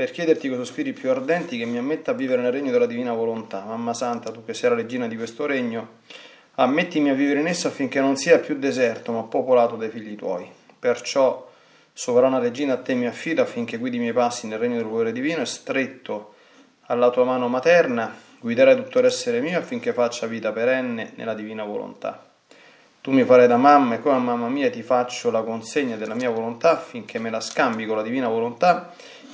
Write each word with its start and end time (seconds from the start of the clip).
per 0.00 0.12
chiederti 0.12 0.48
con 0.48 0.56
sospiri 0.56 0.94
più 0.94 1.10
ardenti 1.10 1.58
che 1.58 1.66
mi 1.66 1.76
ammetta 1.76 2.12
a 2.12 2.14
vivere 2.14 2.40
nel 2.40 2.52
regno 2.52 2.70
della 2.70 2.86
divina 2.86 3.12
volontà. 3.12 3.64
Mamma 3.66 3.92
Santa, 3.92 4.30
tu 4.30 4.42
che 4.46 4.54
sei 4.54 4.70
la 4.70 4.76
regina 4.76 5.06
di 5.06 5.14
questo 5.14 5.44
regno, 5.44 5.96
ammettimi 6.54 7.10
a 7.10 7.12
vivere 7.12 7.40
in 7.40 7.46
esso 7.46 7.68
affinché 7.68 8.00
non 8.00 8.16
sia 8.16 8.38
più 8.38 8.58
deserto, 8.58 9.12
ma 9.12 9.24
popolato 9.24 9.76
dai 9.76 9.90
figli 9.90 10.16
tuoi. 10.16 10.50
Perciò, 10.78 11.46
sovrana 11.92 12.38
regina, 12.38 12.72
a 12.72 12.76
te 12.78 12.94
mi 12.94 13.06
affido 13.06 13.42
affinché 13.42 13.76
guidi 13.76 13.96
i 13.96 14.00
miei 14.00 14.14
passi 14.14 14.46
nel 14.46 14.58
regno 14.58 14.76
del 14.76 14.86
volere 14.86 15.12
divino 15.12 15.42
e 15.42 15.44
stretto 15.44 16.32
alla 16.86 17.10
tua 17.10 17.24
mano 17.24 17.48
materna, 17.48 18.16
guiderai 18.40 18.76
tutto 18.76 19.02
l'essere 19.02 19.42
mio 19.42 19.58
affinché 19.58 19.92
faccia 19.92 20.26
vita 20.26 20.50
perenne 20.50 21.12
nella 21.16 21.34
divina 21.34 21.62
volontà. 21.62 22.24
Tu 23.02 23.10
mi 23.10 23.24
farai 23.24 23.46
da 23.46 23.58
mamma 23.58 23.96
e 23.96 24.00
come 24.00 24.16
mamma 24.16 24.48
mia 24.48 24.70
ti 24.70 24.82
faccio 24.82 25.30
la 25.30 25.42
consegna 25.42 25.96
della 25.96 26.14
mia 26.14 26.30
volontà 26.30 26.70
affinché 26.70 27.18
me 27.18 27.28
la 27.28 27.40
scambi 27.40 27.84
con 27.84 27.96
la 27.96 28.02
divina 28.02 28.28
volontà 28.28 28.94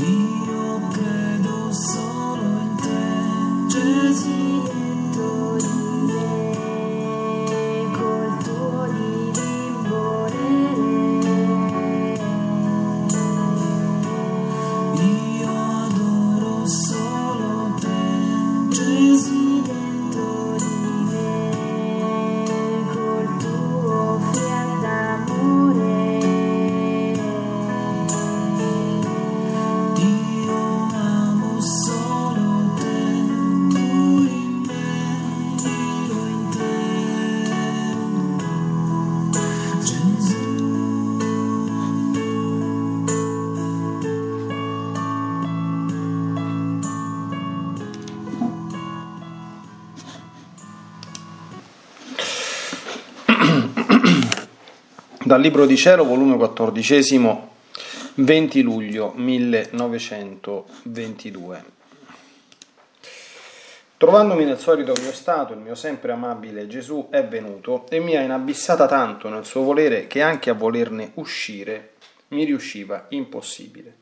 be 0.00 0.39
Dal 55.30 55.40
Libro 55.40 55.64
di 55.64 55.76
Cielo, 55.76 56.04
volume 56.04 56.36
14, 56.36 57.38
20 58.14 58.62
luglio 58.62 59.12
1922. 59.14 61.64
Trovandomi 63.96 64.44
nel 64.44 64.58
solito 64.58 64.92
mio 65.00 65.12
stato, 65.12 65.52
il 65.52 65.60
mio 65.60 65.76
sempre 65.76 66.10
amabile 66.10 66.66
Gesù 66.66 67.06
è 67.12 67.24
venuto 67.24 67.86
e 67.90 68.00
mi 68.00 68.16
ha 68.16 68.22
inabissata 68.22 68.88
tanto 68.88 69.28
nel 69.28 69.44
suo 69.44 69.62
volere 69.62 70.08
che 70.08 70.20
anche 70.20 70.50
a 70.50 70.54
volerne 70.54 71.12
uscire 71.14 71.92
mi 72.30 72.42
riusciva 72.42 73.06
impossibile. 73.10 73.98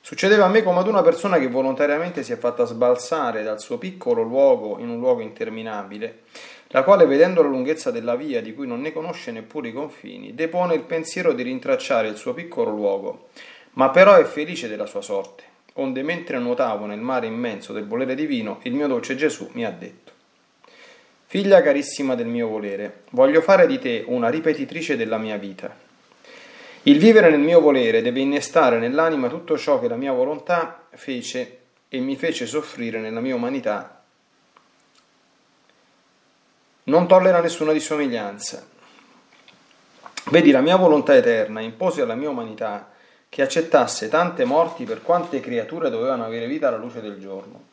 Succedeva 0.00 0.46
a 0.46 0.48
me 0.48 0.64
come 0.64 0.80
ad 0.80 0.88
una 0.88 1.02
persona 1.02 1.38
che 1.38 1.46
volontariamente 1.46 2.24
si 2.24 2.32
è 2.32 2.36
fatta 2.36 2.64
sbalzare 2.64 3.44
dal 3.44 3.60
suo 3.60 3.78
piccolo 3.78 4.22
luogo 4.22 4.80
in 4.80 4.88
un 4.88 4.98
luogo 4.98 5.20
interminabile 5.20 6.22
la 6.74 6.82
quale, 6.82 7.06
vedendo 7.06 7.40
la 7.40 7.48
lunghezza 7.48 7.92
della 7.92 8.16
via 8.16 8.42
di 8.42 8.52
cui 8.52 8.66
non 8.66 8.80
ne 8.80 8.92
conosce 8.92 9.30
neppure 9.30 9.68
i 9.68 9.72
confini, 9.72 10.34
depone 10.34 10.74
il 10.74 10.82
pensiero 10.82 11.32
di 11.32 11.44
rintracciare 11.44 12.08
il 12.08 12.16
suo 12.16 12.34
piccolo 12.34 12.70
luogo, 12.72 13.28
ma 13.74 13.90
però 13.90 14.16
è 14.16 14.24
felice 14.24 14.66
della 14.66 14.86
sua 14.86 15.00
sorte, 15.00 15.44
onde 15.74 16.02
mentre 16.02 16.40
nuotavo 16.40 16.86
nel 16.86 16.98
mare 16.98 17.28
immenso 17.28 17.72
del 17.72 17.86
volere 17.86 18.16
divino, 18.16 18.58
il 18.62 18.74
mio 18.74 18.88
dolce 18.88 19.14
Gesù 19.14 19.48
mi 19.52 19.64
ha 19.64 19.70
detto 19.70 20.10
Figlia 21.26 21.62
carissima 21.62 22.16
del 22.16 22.26
mio 22.26 22.48
volere, 22.48 23.02
voglio 23.10 23.40
fare 23.40 23.68
di 23.68 23.78
te 23.78 24.02
una 24.08 24.28
ripetitrice 24.28 24.96
della 24.96 25.18
mia 25.18 25.36
vita. 25.36 25.72
Il 26.82 26.98
vivere 26.98 27.30
nel 27.30 27.38
mio 27.38 27.60
volere 27.60 28.02
deve 28.02 28.18
innestare 28.18 28.80
nell'anima 28.80 29.28
tutto 29.28 29.56
ciò 29.56 29.78
che 29.78 29.86
la 29.86 29.96
mia 29.96 30.12
volontà 30.12 30.86
fece 30.90 31.58
e 31.88 32.00
mi 32.00 32.16
fece 32.16 32.46
soffrire 32.46 32.98
nella 32.98 33.20
mia 33.20 33.36
umanità 33.36 33.93
non 36.84 37.06
tollera 37.06 37.40
nessuna 37.40 37.72
dissomiglianza. 37.72 38.66
Vedi, 40.30 40.50
la 40.50 40.60
mia 40.60 40.76
volontà 40.76 41.14
eterna 41.14 41.60
impose 41.60 42.02
alla 42.02 42.14
mia 42.14 42.30
umanità 42.30 42.90
che 43.28 43.42
accettasse 43.42 44.08
tante 44.08 44.44
morti 44.44 44.84
per 44.84 45.02
quante 45.02 45.40
creature 45.40 45.90
dovevano 45.90 46.24
avere 46.24 46.46
vita 46.46 46.68
alla 46.68 46.76
luce 46.76 47.00
del 47.00 47.18
giorno. 47.18 47.72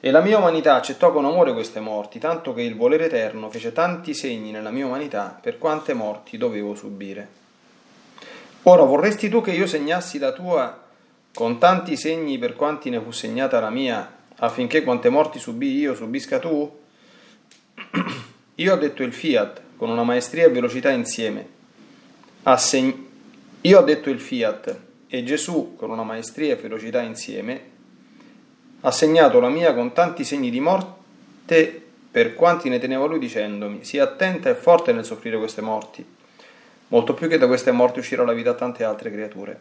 E 0.00 0.10
la 0.10 0.20
mia 0.20 0.38
umanità 0.38 0.74
accettò 0.76 1.12
con 1.12 1.24
amore 1.24 1.52
queste 1.52 1.80
morti, 1.80 2.18
tanto 2.18 2.54
che 2.54 2.62
il 2.62 2.76
volere 2.76 3.06
eterno 3.06 3.50
fece 3.50 3.72
tanti 3.72 4.14
segni 4.14 4.52
nella 4.52 4.70
mia 4.70 4.86
umanità 4.86 5.36
per 5.40 5.58
quante 5.58 5.92
morti 5.92 6.36
dovevo 6.36 6.74
subire. 6.74 7.28
Ora 8.64 8.82
vorresti 8.84 9.28
tu 9.28 9.40
che 9.40 9.52
io 9.52 9.66
segnassi 9.66 10.18
la 10.18 10.32
tua 10.32 10.86
con 11.34 11.58
tanti 11.58 11.96
segni 11.96 12.38
per 12.38 12.54
quanti 12.54 12.90
ne 12.90 13.00
fu 13.00 13.10
segnata 13.10 13.60
la 13.60 13.70
mia, 13.70 14.12
affinché 14.36 14.82
quante 14.82 15.08
morti 15.08 15.38
subì 15.38 15.78
io 15.78 15.94
subisca 15.94 16.38
tu? 16.38 16.78
Io 18.60 18.74
ho 18.74 18.76
detto 18.76 19.04
il 19.04 19.12
fiat 19.12 19.62
con 19.76 19.88
una 19.88 20.02
maestria 20.02 20.46
e 20.46 20.50
velocità 20.50 20.90
insieme. 20.90 21.46
Assegn- 22.42 23.06
io 23.60 23.78
ho 23.78 23.82
detto 23.82 24.10
il 24.10 24.18
fiat 24.18 24.76
e 25.06 25.22
Gesù 25.22 25.76
con 25.76 25.90
una 25.90 26.02
maestria 26.02 26.54
e 26.54 26.56
velocità 26.56 27.00
insieme 27.00 27.76
ha 28.80 28.90
segnato 28.90 29.38
la 29.38 29.48
mia 29.48 29.74
con 29.74 29.92
tanti 29.92 30.24
segni 30.24 30.50
di 30.50 30.58
morte 30.58 31.82
per 32.10 32.34
quanti 32.34 32.68
ne 32.68 32.80
teneva 32.80 33.06
lui 33.06 33.20
dicendomi 33.20 33.84
sii 33.84 34.00
attenta 34.00 34.50
e 34.50 34.54
forte 34.54 34.92
nel 34.92 35.04
soffrire 35.04 35.38
queste 35.38 35.60
morti, 35.60 36.04
molto 36.88 37.14
più 37.14 37.28
che 37.28 37.38
da 37.38 37.46
queste 37.46 37.70
morti 37.70 38.00
uscirà 38.00 38.24
la 38.24 38.32
vita 38.32 38.50
a 38.50 38.54
tante 38.54 38.82
altre 38.82 39.12
creature. 39.12 39.60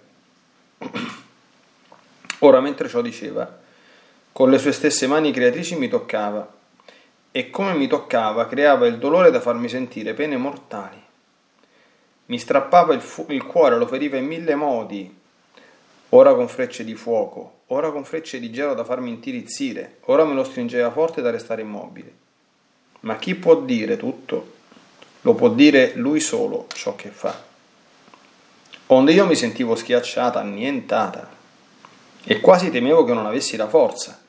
Ora, 2.39 2.61
mentre 2.61 2.87
ciò 2.87 3.01
diceva, 3.01 3.59
con 4.31 4.49
le 4.49 4.57
sue 4.57 4.71
stesse 4.71 5.05
mani 5.05 5.31
creatrici 5.31 5.75
mi 5.75 5.87
toccava 5.87 6.56
e 7.31 7.49
come 7.49 7.73
mi 7.73 7.87
toccava 7.87 8.47
creava 8.47 8.87
il 8.87 8.97
dolore 8.97 9.31
da 9.31 9.39
farmi 9.39 9.69
sentire 9.69 10.13
pene 10.13 10.37
mortali. 10.37 11.01
Mi 12.25 12.39
strappava 12.39 12.93
il, 12.93 13.01
fu- 13.01 13.27
il 13.29 13.45
cuore, 13.45 13.77
lo 13.77 13.87
feriva 13.87 14.17
in 14.17 14.25
mille 14.25 14.55
modi, 14.55 15.15
ora 16.09 16.33
con 16.33 16.47
frecce 16.47 16.83
di 16.83 16.95
fuoco, 16.95 17.59
ora 17.67 17.91
con 17.91 18.03
frecce 18.03 18.39
di 18.39 18.51
gelo 18.51 18.73
da 18.73 18.83
farmi 18.83 19.09
intirizzire, 19.09 19.97
ora 20.05 20.25
me 20.25 20.33
lo 20.33 20.43
stringeva 20.43 20.91
forte 20.91 21.21
da 21.21 21.29
restare 21.29 21.61
immobile. 21.61 22.11
Ma 23.01 23.17
chi 23.17 23.35
può 23.35 23.61
dire 23.61 23.97
tutto? 23.97 24.55
Lo 25.21 25.33
può 25.35 25.49
dire 25.49 25.93
lui 25.95 26.19
solo 26.19 26.67
ciò 26.73 26.95
che 26.95 27.09
fa. 27.09 27.45
Onde 28.87 29.11
io 29.11 29.25
mi 29.25 29.35
sentivo 29.35 29.75
schiacciata, 29.75 30.39
annientata, 30.39 31.29
e 32.23 32.39
quasi 32.41 32.71
temevo 32.71 33.03
che 33.03 33.13
non 33.13 33.25
avessi 33.25 33.55
la 33.55 33.67
forza. 33.67 34.19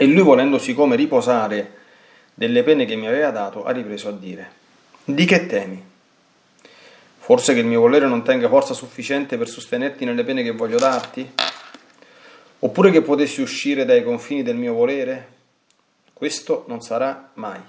E 0.00 0.06
lui, 0.06 0.22
volendosi 0.22 0.74
come 0.74 0.94
riposare 0.94 1.72
delle 2.32 2.62
pene 2.62 2.84
che 2.84 2.94
mi 2.94 3.08
aveva 3.08 3.32
dato, 3.32 3.64
ha 3.64 3.72
ripreso 3.72 4.08
a 4.08 4.12
dire: 4.12 4.50
Di 5.02 5.24
che 5.24 5.46
temi? 5.46 5.84
Forse 7.18 7.52
che 7.52 7.58
il 7.58 7.66
mio 7.66 7.80
volere 7.80 8.06
non 8.06 8.22
tenga 8.22 8.48
forza 8.48 8.74
sufficiente 8.74 9.36
per 9.36 9.48
sostenerti 9.48 10.04
nelle 10.04 10.22
pene 10.22 10.44
che 10.44 10.52
voglio 10.52 10.78
darti? 10.78 11.28
Oppure 12.60 12.92
che 12.92 13.02
potessi 13.02 13.40
uscire 13.40 13.84
dai 13.84 14.04
confini 14.04 14.44
del 14.44 14.54
mio 14.54 14.72
volere? 14.72 15.32
Questo 16.12 16.64
non 16.68 16.80
sarà 16.80 17.30
mai. 17.34 17.60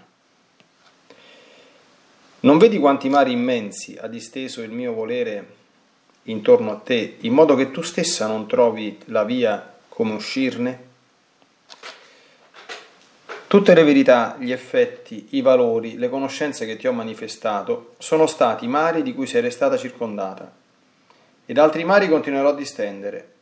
Non 2.41 2.59
vedi 2.59 2.77
quanti 2.77 3.09
mari 3.09 3.31
immensi 3.31 3.97
ha 3.99 4.07
disteso 4.07 4.61
il 4.61 4.71
mio 4.71 4.93
volere 4.93 5.55
intorno 6.23 6.71
a 6.71 6.75
te, 6.75 7.17
in 7.21 7.33
modo 7.33 7.55
che 7.55 7.71
tu 7.71 7.81
stessa 7.81 8.27
non 8.27 8.47
trovi 8.47 8.99
la 9.05 9.23
via 9.23 9.77
come 9.89 10.13
uscirne? 10.13 10.85
Tutte 13.49 13.73
le 13.73 13.83
verità, 13.83 14.35
gli 14.37 14.51
effetti, 14.51 15.29
i 15.31 15.41
valori, 15.41 15.97
le 15.97 16.07
conoscenze 16.07 16.67
che 16.67 16.77
ti 16.77 16.85
ho 16.85 16.93
manifestato 16.93 17.95
sono 17.97 18.27
stati 18.27 18.67
mari 18.67 19.01
di 19.01 19.15
cui 19.15 19.25
sei 19.25 19.41
restata 19.41 19.75
circondata. 19.75 20.53
Ed 21.47 21.57
altri 21.57 21.83
mari 21.83 22.07
continuerò 22.07 22.49
a 22.49 22.53
distendere. 22.53 23.33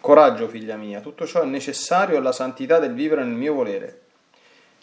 Coraggio, 0.00 0.48
figlia 0.48 0.76
mia, 0.76 1.00
tutto 1.00 1.26
ciò 1.26 1.42
è 1.42 1.44
necessario 1.44 2.16
alla 2.16 2.32
santità 2.32 2.78
del 2.78 2.94
vivere 2.94 3.24
nel 3.24 3.34
mio 3.34 3.52
volere. 3.52 4.00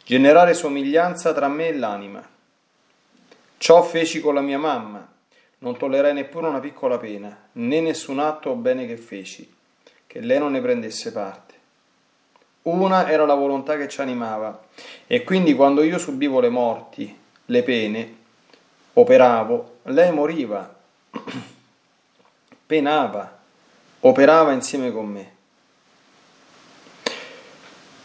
Generare 0.04 0.54
somiglianza 0.54 1.34
tra 1.34 1.48
me 1.48 1.70
e 1.70 1.76
l'anima. 1.76 2.30
Ciò 3.58 3.82
feci 3.82 4.22
con 4.22 4.36
la 4.36 4.42
mia 4.42 4.60
mamma. 4.60 5.14
Non 5.58 5.78
tollerai 5.78 6.14
neppure 6.14 6.46
una 6.46 6.60
piccola 6.60 7.00
pena, 7.00 7.50
né 7.54 7.82
nessun 7.82 8.20
atto 8.20 8.52
o 8.52 8.56
bene 8.56 8.86
che 8.86 8.98
feci, 8.98 9.52
che 10.06 10.20
lei 10.20 10.38
non 10.38 10.52
ne 10.52 10.62
prendesse 10.62 11.12
parte. 11.12 11.53
Una 12.64 13.10
era 13.10 13.26
la 13.26 13.34
volontà 13.34 13.76
che 13.76 13.90
ci 13.90 14.00
animava 14.00 14.68
e 15.06 15.24
quindi 15.24 15.54
quando 15.54 15.84
io 15.84 15.98
subivo 15.98 16.40
le 16.40 16.50
morti, 16.50 17.18
le 17.46 17.64
pene, 17.64 18.18
operavo, 18.94 19.80
lei 19.84 20.12
moriva, 20.14 20.74
penava, 22.66 23.38
operava 24.00 24.54
insieme 24.54 24.92
con 24.94 25.08
me. 25.08 25.32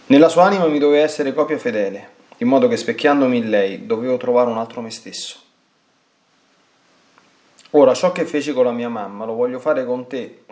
Nella 0.06 0.28
sua 0.28 0.44
anima 0.44 0.66
mi 0.66 0.78
doveva 0.78 1.04
essere 1.04 1.32
copia 1.32 1.58
fedele, 1.58 2.10
in 2.38 2.48
modo 2.48 2.66
che 2.66 2.76
specchiandomi 2.76 3.36
in 3.36 3.50
lei 3.50 3.86
dovevo 3.86 4.16
trovare 4.16 4.50
un 4.50 4.58
altro 4.58 4.80
me 4.80 4.90
stesso. 4.90 5.38
Ora 7.72 7.94
ciò 7.94 8.10
che 8.10 8.24
feci 8.24 8.52
con 8.52 8.64
la 8.64 8.72
mia 8.72 8.88
mamma 8.88 9.24
lo 9.24 9.34
voglio 9.34 9.60
fare 9.60 9.84
con 9.84 10.08
te. 10.08 10.44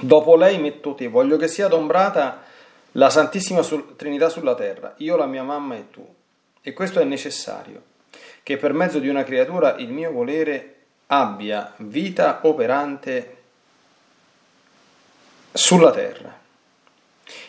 Dopo 0.00 0.36
lei 0.36 0.58
metto 0.58 0.94
te, 0.94 1.06
voglio 1.06 1.36
che 1.36 1.48
sia 1.48 1.66
adombrata 1.66 2.46
la 2.92 3.10
Santissima 3.10 3.62
Trinità 3.96 4.28
sulla 4.28 4.54
terra, 4.54 4.94
io, 4.98 5.16
la 5.16 5.26
mia 5.26 5.42
mamma 5.42 5.76
e 5.76 5.90
tu. 5.90 6.06
E 6.60 6.72
questo 6.72 7.00
è 7.00 7.04
necessario, 7.04 7.82
che 8.42 8.56
per 8.56 8.72
mezzo 8.72 8.98
di 8.98 9.08
una 9.08 9.24
creatura 9.24 9.76
il 9.76 9.90
mio 9.90 10.10
volere 10.10 10.74
abbia 11.06 11.72
vita 11.78 12.40
operante 12.42 13.36
sulla 15.52 15.90
terra. 15.90 16.36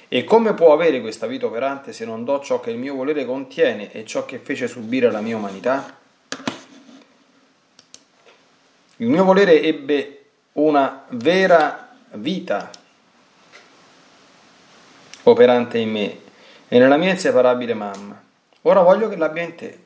E 0.07 0.23
come 0.23 0.53
può 0.53 0.73
avere 0.73 1.01
questa 1.01 1.27
vita 1.27 1.45
operante 1.45 1.93
se 1.93 2.03
non 2.03 2.23
do 2.23 2.39
ciò 2.39 2.59
che 2.59 2.71
il 2.71 2.77
mio 2.77 2.95
volere 2.95 3.25
contiene 3.25 3.91
e 3.91 4.05
ciò 4.05 4.25
che 4.25 4.39
fece 4.39 4.67
subire 4.67 5.11
la 5.11 5.21
mia 5.21 5.37
umanità? 5.37 5.97
Il 8.97 9.07
mio 9.07 9.23
volere 9.23 9.61
ebbe 9.61 10.23
una 10.53 11.05
vera 11.09 11.95
vita 12.13 12.71
operante 15.31 15.77
in 15.77 15.91
me 15.91 16.19
e 16.67 16.79
nella 16.79 16.97
mia 16.97 17.11
inseparabile 17.11 17.73
mamma. 17.73 18.21
Ora 18.63 18.81
voglio 18.81 19.09
che 19.09 19.15
l'abbia 19.15 19.43
in 19.43 19.55
te. 19.55 19.79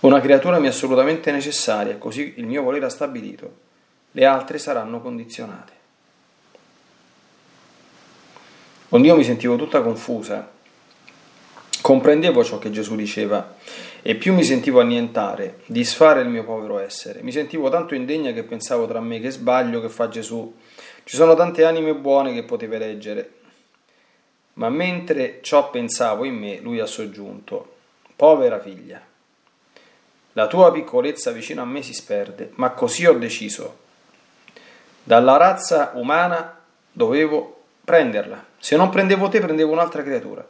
Una 0.00 0.20
creatura 0.20 0.58
mi 0.58 0.66
è 0.66 0.70
assolutamente 0.70 1.30
necessaria, 1.30 1.96
così 1.96 2.34
il 2.36 2.46
mio 2.46 2.62
volere 2.62 2.86
ha 2.86 2.88
stabilito. 2.88 3.54
Le 4.10 4.24
altre 4.24 4.58
saranno 4.58 5.00
condizionate. 5.00 5.72
Io 8.88 9.16
mi 9.16 9.24
sentivo 9.24 9.56
tutta 9.56 9.80
confusa, 9.80 10.50
comprendevo 11.80 12.44
ciò 12.44 12.58
che 12.58 12.70
Gesù 12.70 12.94
diceva 12.94 13.54
e 14.02 14.16
più 14.16 14.34
mi 14.34 14.44
sentivo 14.44 14.80
annientare, 14.80 15.60
disfare 15.66 16.20
il 16.20 16.28
mio 16.28 16.44
povero 16.44 16.78
essere. 16.78 17.22
Mi 17.22 17.32
sentivo 17.32 17.70
tanto 17.70 17.94
indegna 17.94 18.32
che 18.32 18.42
pensavo 18.42 18.86
tra 18.86 19.00
me 19.00 19.20
che 19.20 19.30
sbaglio 19.30 19.80
che 19.80 19.88
fa 19.88 20.08
Gesù. 20.08 20.54
Ci 21.04 21.16
sono 21.16 21.34
tante 21.34 21.64
anime 21.64 21.94
buone 21.94 22.34
che 22.34 22.42
poteva 22.42 22.74
eleggere, 22.74 23.30
ma 24.54 24.68
mentre 24.68 25.38
ciò 25.42 25.70
pensavo 25.70 26.24
in 26.24 26.34
me, 26.34 26.58
lui 26.60 26.80
ha 26.80 26.86
soggiunto, 26.86 27.76
povera 28.14 28.60
figlia, 28.60 29.00
la 30.34 30.46
tua 30.46 30.72
piccolezza 30.72 31.30
vicino 31.30 31.62
a 31.62 31.66
me 31.66 31.82
si 31.82 31.92
sperde, 31.92 32.52
ma 32.54 32.70
così 32.70 33.06
ho 33.06 33.12
deciso. 33.12 33.80
Dalla 35.02 35.36
razza 35.36 35.92
umana 35.94 36.58
dovevo 36.90 37.64
prenderla. 37.84 38.44
Se 38.58 38.76
non 38.76 38.88
prendevo 38.88 39.28
te, 39.28 39.40
prendevo 39.40 39.72
un'altra 39.72 40.02
creatura. 40.02 40.46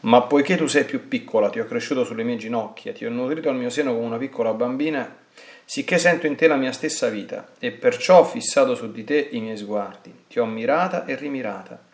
Ma 0.00 0.22
poiché 0.22 0.56
tu 0.56 0.66
sei 0.66 0.84
più 0.84 1.08
piccola, 1.08 1.50
ti 1.50 1.58
ho 1.58 1.64
cresciuto 1.64 2.04
sulle 2.04 2.22
mie 2.22 2.36
ginocchia, 2.36 2.92
ti 2.92 3.04
ho 3.04 3.10
nutrito 3.10 3.48
al 3.48 3.56
mio 3.56 3.70
seno 3.70 3.92
come 3.92 4.04
una 4.04 4.18
piccola 4.18 4.52
bambina, 4.52 5.16
sicché 5.64 5.98
sento 5.98 6.26
in 6.26 6.36
te 6.36 6.46
la 6.46 6.56
mia 6.56 6.72
stessa 6.72 7.08
vita, 7.08 7.48
e 7.58 7.72
perciò 7.72 8.20
ho 8.20 8.24
fissato 8.24 8.74
su 8.74 8.92
di 8.92 9.02
te 9.02 9.28
i 9.32 9.40
miei 9.40 9.56
sguardi, 9.56 10.14
ti 10.28 10.38
ho 10.38 10.44
mirata 10.44 11.06
e 11.06 11.16
rimirata 11.16 11.92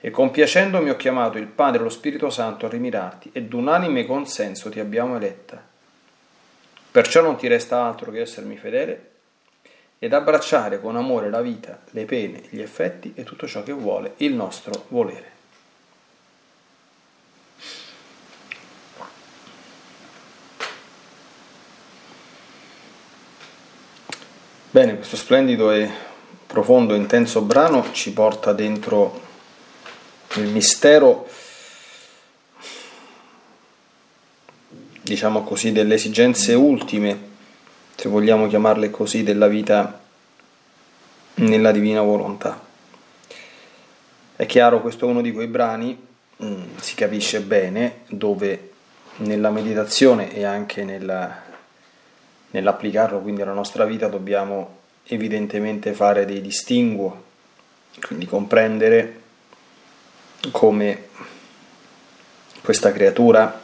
e 0.00 0.10
compiacendomi 0.10 0.90
ho 0.90 0.96
chiamato 0.96 1.38
il 1.38 1.46
Padre 1.46 1.80
e 1.80 1.84
lo 1.84 1.90
Spirito 1.90 2.30
Santo 2.30 2.66
a 2.66 2.68
rimirarti, 2.68 3.30
ed 3.32 3.52
unanime 3.52 4.06
consenso 4.06 4.70
ti 4.70 4.80
abbiamo 4.80 5.16
eletta. 5.16 5.62
Perciò 6.90 7.22
non 7.22 7.36
ti 7.36 7.46
resta 7.46 7.84
altro 7.84 8.10
che 8.10 8.20
essermi 8.20 8.56
fedele 8.56 9.10
ed 9.98 10.14
abbracciare 10.14 10.80
con 10.80 10.96
amore 10.96 11.28
la 11.28 11.42
vita, 11.42 11.80
le 11.90 12.04
pene, 12.06 12.42
gli 12.48 12.60
effetti 12.60 13.12
e 13.14 13.22
tutto 13.22 13.46
ciò 13.46 13.62
che 13.62 13.72
vuole 13.72 14.14
il 14.18 14.32
nostro 14.32 14.86
volere. 14.88 15.38
Bene, 24.72 24.94
questo 24.96 25.16
splendido 25.16 25.70
e 25.72 25.90
profondo 26.46 26.94
e 26.94 26.96
intenso 26.96 27.42
brano 27.42 27.92
ci 27.92 28.12
porta 28.12 28.52
dentro 28.52 29.28
il 30.36 30.48
mistero, 30.48 31.28
diciamo 35.02 35.42
così, 35.42 35.72
delle 35.72 35.94
esigenze 35.94 36.54
ultime, 36.54 37.28
se 37.96 38.08
vogliamo 38.08 38.46
chiamarle 38.46 38.90
così, 38.90 39.22
della 39.22 39.48
vita 39.48 40.00
nella 41.34 41.72
divina 41.72 42.02
volontà. 42.02 42.68
È 44.36 44.46
chiaro, 44.46 44.80
questo 44.80 45.06
è 45.06 45.10
uno 45.10 45.20
di 45.20 45.32
quei 45.32 45.48
brani, 45.48 45.98
mm, 46.42 46.62
si 46.76 46.94
capisce 46.94 47.40
bene, 47.40 48.02
dove 48.08 48.70
nella 49.16 49.50
meditazione 49.50 50.32
e 50.32 50.44
anche 50.44 50.84
nella, 50.84 51.42
nell'applicarlo 52.50 53.20
quindi 53.20 53.42
alla 53.42 53.52
nostra 53.52 53.84
vita 53.84 54.08
dobbiamo 54.08 54.78
evidentemente 55.04 55.92
fare 55.92 56.24
dei 56.24 56.40
distinguo, 56.40 57.24
quindi 58.00 58.26
comprendere 58.26 59.19
come 60.50 61.08
questa 62.62 62.92
creatura, 62.92 63.60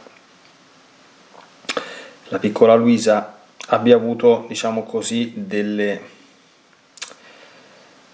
la 2.29 2.39
piccola 2.39 2.75
Luisa, 2.75 3.39
abbia 3.69 3.97
avuto, 3.97 4.45
diciamo 4.49 4.83
così, 4.85 5.33
delle 5.37 6.15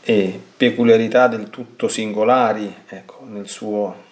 eh, 0.03 0.41
peculiarità 0.57 1.29
del 1.29 1.51
tutto 1.51 1.89
singolari 1.89 2.75
ecco, 2.89 3.21
nel 3.25 3.49
suo 3.49 4.11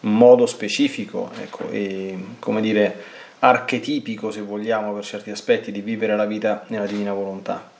modo 0.00 0.46
specifico 0.46 1.30
ecco, 1.38 1.68
e 1.70 2.18
come 2.38 2.60
dire 2.60 3.04
archetipico 3.40 4.30
se 4.30 4.40
vogliamo 4.40 4.92
per 4.92 5.04
certi 5.04 5.30
aspetti 5.30 5.72
di 5.72 5.80
vivere 5.80 6.16
la 6.16 6.26
vita 6.26 6.64
nella 6.68 6.86
divina 6.86 7.12
volontà. 7.12 7.70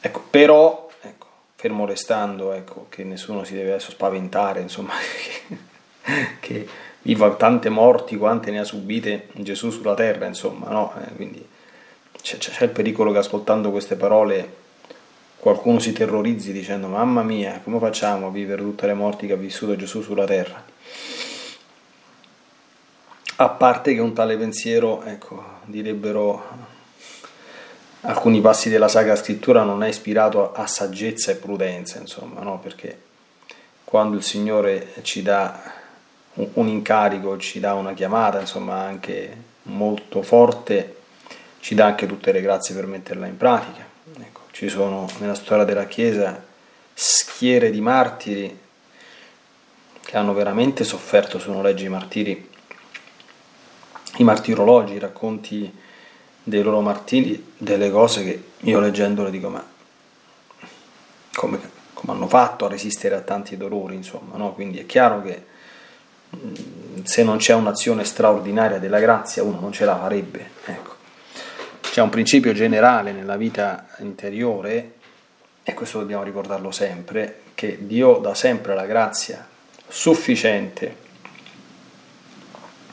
Ecco, 0.00 0.24
però 0.30 0.85
fermo 1.56 1.86
restando 1.86 2.52
ecco, 2.52 2.86
che 2.90 3.02
nessuno 3.02 3.42
si 3.42 3.54
deve 3.54 3.70
adesso 3.70 3.90
spaventare, 3.90 4.60
insomma, 4.60 4.92
che 6.38 6.68
viva 7.02 7.34
tante 7.34 7.70
morti 7.70 8.16
quante 8.16 8.50
ne 8.50 8.60
ha 8.60 8.64
subite 8.64 9.28
Gesù 9.32 9.70
sulla 9.70 9.94
terra, 9.94 10.26
insomma, 10.26 10.68
no? 10.68 10.92
Eh, 11.00 11.14
quindi 11.14 11.44
c'è, 12.20 12.36
c'è 12.36 12.64
il 12.64 12.70
pericolo 12.70 13.10
che 13.10 13.18
ascoltando 13.18 13.70
queste 13.70 13.96
parole 13.96 14.64
qualcuno 15.38 15.78
si 15.78 15.92
terrorizzi 15.92 16.52
dicendo 16.52 16.88
mamma 16.88 17.22
mia, 17.22 17.60
come 17.64 17.78
facciamo 17.78 18.26
a 18.26 18.30
vivere 18.30 18.62
tutte 18.62 18.86
le 18.86 18.94
morti 18.94 19.26
che 19.26 19.32
ha 19.32 19.36
vissuto 19.36 19.76
Gesù 19.76 20.02
sulla 20.02 20.26
terra? 20.26 20.62
A 23.38 23.48
parte 23.48 23.94
che 23.94 24.00
un 24.00 24.12
tale 24.12 24.36
pensiero, 24.36 25.02
ecco, 25.04 25.42
direbbero 25.64 26.74
alcuni 28.06 28.40
passi 28.40 28.68
della 28.68 28.88
Sacra 28.88 29.16
Scrittura, 29.16 29.62
non 29.62 29.82
è 29.82 29.88
ispirato 29.88 30.52
a 30.52 30.66
saggezza 30.66 31.32
e 31.32 31.36
prudenza, 31.36 31.98
insomma, 31.98 32.40
no? 32.40 32.58
Perché 32.60 33.02
quando 33.84 34.16
il 34.16 34.22
Signore 34.22 34.92
ci 35.02 35.22
dà 35.22 35.74
un 36.34 36.68
incarico, 36.68 37.36
ci 37.38 37.60
dà 37.60 37.74
una 37.74 37.94
chiamata, 37.94 38.40
insomma, 38.40 38.80
anche 38.80 39.36
molto 39.64 40.22
forte, 40.22 40.96
ci 41.60 41.74
dà 41.74 41.86
anche 41.86 42.06
tutte 42.06 42.30
le 42.30 42.40
grazie 42.40 42.74
per 42.74 42.86
metterla 42.86 43.26
in 43.26 43.36
pratica. 43.36 43.84
Ecco, 44.18 44.42
ci 44.52 44.68
sono 44.68 45.08
nella 45.18 45.34
storia 45.34 45.64
della 45.64 45.86
Chiesa 45.86 46.44
schiere 46.94 47.70
di 47.70 47.80
martiri 47.80 48.58
che 50.00 50.16
hanno 50.16 50.32
veramente 50.32 50.84
sofferto, 50.84 51.40
sono 51.40 51.60
leggi 51.60 51.86
i 51.86 51.88
martiri, 51.88 52.50
i 54.18 54.24
martirologi, 54.24 54.94
i 54.94 54.98
racconti 55.00 55.84
dei 56.48 56.62
loro 56.62 56.80
martiri, 56.80 57.54
delle 57.58 57.90
cose 57.90 58.22
che 58.22 58.42
io 58.58 58.78
leggendole 58.78 59.32
dico 59.32 59.48
ma 59.48 59.66
come, 61.34 61.58
come 61.92 62.12
hanno 62.12 62.28
fatto 62.28 62.66
a 62.66 62.68
resistere 62.68 63.16
a 63.16 63.20
tanti 63.20 63.56
dolori, 63.56 63.96
insomma, 63.96 64.36
no? 64.36 64.52
quindi 64.52 64.78
è 64.78 64.86
chiaro 64.86 65.22
che 65.22 65.44
mm, 66.36 67.02
se 67.02 67.24
non 67.24 67.38
c'è 67.38 67.52
un'azione 67.52 68.04
straordinaria 68.04 68.78
della 68.78 69.00
grazia 69.00 69.42
uno 69.42 69.58
non 69.58 69.72
ce 69.72 69.84
la 69.86 69.98
farebbe. 69.98 70.50
Ecco. 70.66 70.94
C'è 71.80 72.00
un 72.00 72.10
principio 72.10 72.52
generale 72.52 73.10
nella 73.10 73.36
vita 73.36 73.88
interiore, 73.98 74.92
e 75.64 75.74
questo 75.74 75.98
dobbiamo 75.98 76.22
ricordarlo 76.22 76.70
sempre, 76.70 77.40
che 77.54 77.78
Dio 77.80 78.18
dà 78.18 78.36
sempre 78.36 78.76
la 78.76 78.86
grazia 78.86 79.44
sufficiente, 79.88 80.94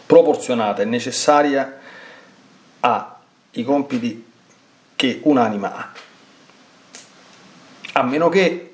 proporzionata 0.08 0.82
e 0.82 0.86
necessaria 0.86 1.82
ai 3.56 3.64
compiti 3.64 4.32
che 4.96 5.20
un'anima 5.24 5.76
ha. 5.76 5.92
A 7.94 8.04
meno 8.04 8.30
che 8.30 8.74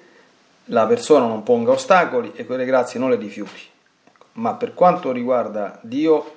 la 0.65 0.85
persona 0.85 1.25
non 1.25 1.43
ponga 1.43 1.71
ostacoli 1.71 2.31
e 2.35 2.45
quelle 2.45 2.65
grazie 2.65 2.99
non 2.99 3.09
le 3.09 3.15
rifiuti. 3.15 3.61
Ecco, 4.05 4.25
ma 4.33 4.53
per 4.53 4.73
quanto 4.73 5.11
riguarda 5.11 5.79
Dio, 5.81 6.35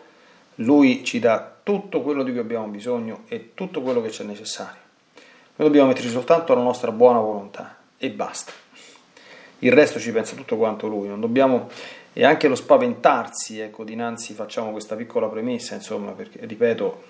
Lui 0.56 1.04
ci 1.04 1.18
dà 1.18 1.52
tutto 1.62 2.02
quello 2.02 2.22
di 2.22 2.30
cui 2.30 2.40
abbiamo 2.40 2.66
bisogno 2.66 3.24
e 3.28 3.52
tutto 3.54 3.82
quello 3.82 4.02
che 4.02 4.08
c'è 4.08 4.24
necessario. 4.24 4.80
Noi 5.14 5.68
dobbiamo 5.68 5.88
metterci 5.88 6.10
soltanto 6.10 6.54
la 6.54 6.62
nostra 6.62 6.90
buona 6.90 7.20
volontà 7.20 7.76
e 7.98 8.10
basta. 8.10 8.52
Il 9.60 9.72
resto 9.72 10.00
ci 10.00 10.10
pensa 10.10 10.34
tutto 10.34 10.56
quanto 10.56 10.88
lui, 10.88 11.06
non 11.06 11.20
dobbiamo 11.20 11.68
e 12.14 12.24
anche 12.24 12.48
lo 12.48 12.54
spaventarsi, 12.54 13.60
ecco, 13.60 13.84
dinanzi 13.84 14.34
facciamo 14.34 14.70
questa 14.70 14.96
piccola 14.96 15.28
premessa, 15.28 15.74
insomma, 15.74 16.10
perché 16.10 16.44
ripeto, 16.44 17.04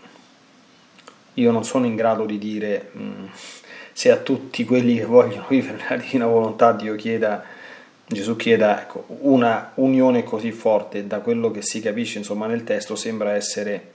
io 1.34 1.50
non 1.50 1.64
sono 1.64 1.86
in 1.86 1.96
grado 1.96 2.24
di 2.24 2.38
dire 2.38 2.90
mh, 2.92 3.02
mm, 3.02 3.26
se 3.92 4.10
a 4.10 4.16
tutti 4.16 4.64
quelli 4.64 4.96
che 4.96 5.04
vogliono 5.04 5.46
vivere 5.50 5.82
la 5.88 5.96
divina 5.96 6.26
volontà 6.26 6.72
Dio 6.72 6.94
chieda 6.96 7.44
Gesù 8.06 8.36
chieda 8.36 8.80
ecco, 8.80 9.06
una 9.20 9.72
unione 9.76 10.22
così 10.22 10.52
forte, 10.52 11.06
da 11.06 11.20
quello 11.20 11.50
che 11.50 11.62
si 11.62 11.80
capisce 11.80 12.18
insomma, 12.18 12.46
nel 12.46 12.64
testo 12.64 12.94
sembra 12.94 13.32
essere 13.32 13.92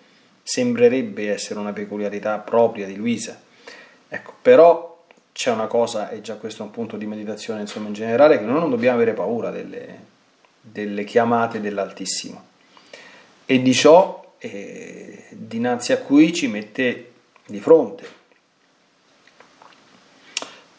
sembrerebbe 0.47 1.29
essere 1.29 1.59
una 1.59 1.73
peculiarità 1.73 2.37
propria 2.37 2.85
di 2.85 2.95
Luisa. 2.95 3.39
Ecco, 4.07 4.33
però 4.41 5.03
c'è 5.33 5.51
una 5.51 5.67
cosa, 5.67 6.09
e 6.09 6.21
già 6.21 6.35
questo 6.35 6.63
è 6.63 6.65
un 6.65 6.71
punto 6.71 6.95
di 6.95 7.05
meditazione 7.05 7.59
insomma 7.59 7.87
in 7.87 7.93
generale, 7.93 8.39
che 8.39 8.45
noi 8.45 8.59
non 8.59 8.69
dobbiamo 8.69 8.95
avere 8.95 9.13
paura 9.13 9.49
delle, 9.49 9.99
delle 10.61 11.03
chiamate 11.03 11.59
dell'Altissimo. 11.59 12.45
E 13.45 13.61
di 13.61 13.73
ciò, 13.73 14.35
eh, 14.37 15.25
dinanzi 15.31 15.91
a 15.91 15.97
cui 15.97 16.33
ci 16.33 16.47
mette 16.47 17.11
di 17.47 17.59
fronte. 17.59 18.15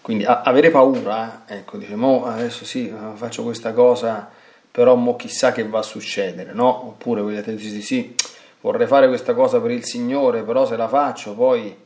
Quindi 0.00 0.24
a, 0.24 0.42
avere 0.42 0.70
paura, 0.70 1.44
ecco, 1.46 1.76
dice, 1.76 1.96
mo 1.96 2.24
adesso 2.24 2.64
sì, 2.64 2.92
faccio 3.14 3.42
questa 3.42 3.72
cosa, 3.72 4.30
però 4.70 4.94
mo 4.94 5.16
chissà 5.16 5.52
che 5.52 5.66
va 5.66 5.80
a 5.80 5.82
succedere, 5.82 6.52
no? 6.52 6.86
Oppure 6.86 7.22
vedete, 7.22 7.54
dici 7.54 7.82
sì, 7.82 8.14
vorrei 8.60 8.86
fare 8.86 9.08
questa 9.08 9.34
cosa 9.34 9.60
per 9.60 9.70
il 9.70 9.84
Signore, 9.84 10.42
però 10.42 10.64
se 10.66 10.76
la 10.76 10.88
faccio 10.88 11.34
poi 11.34 11.76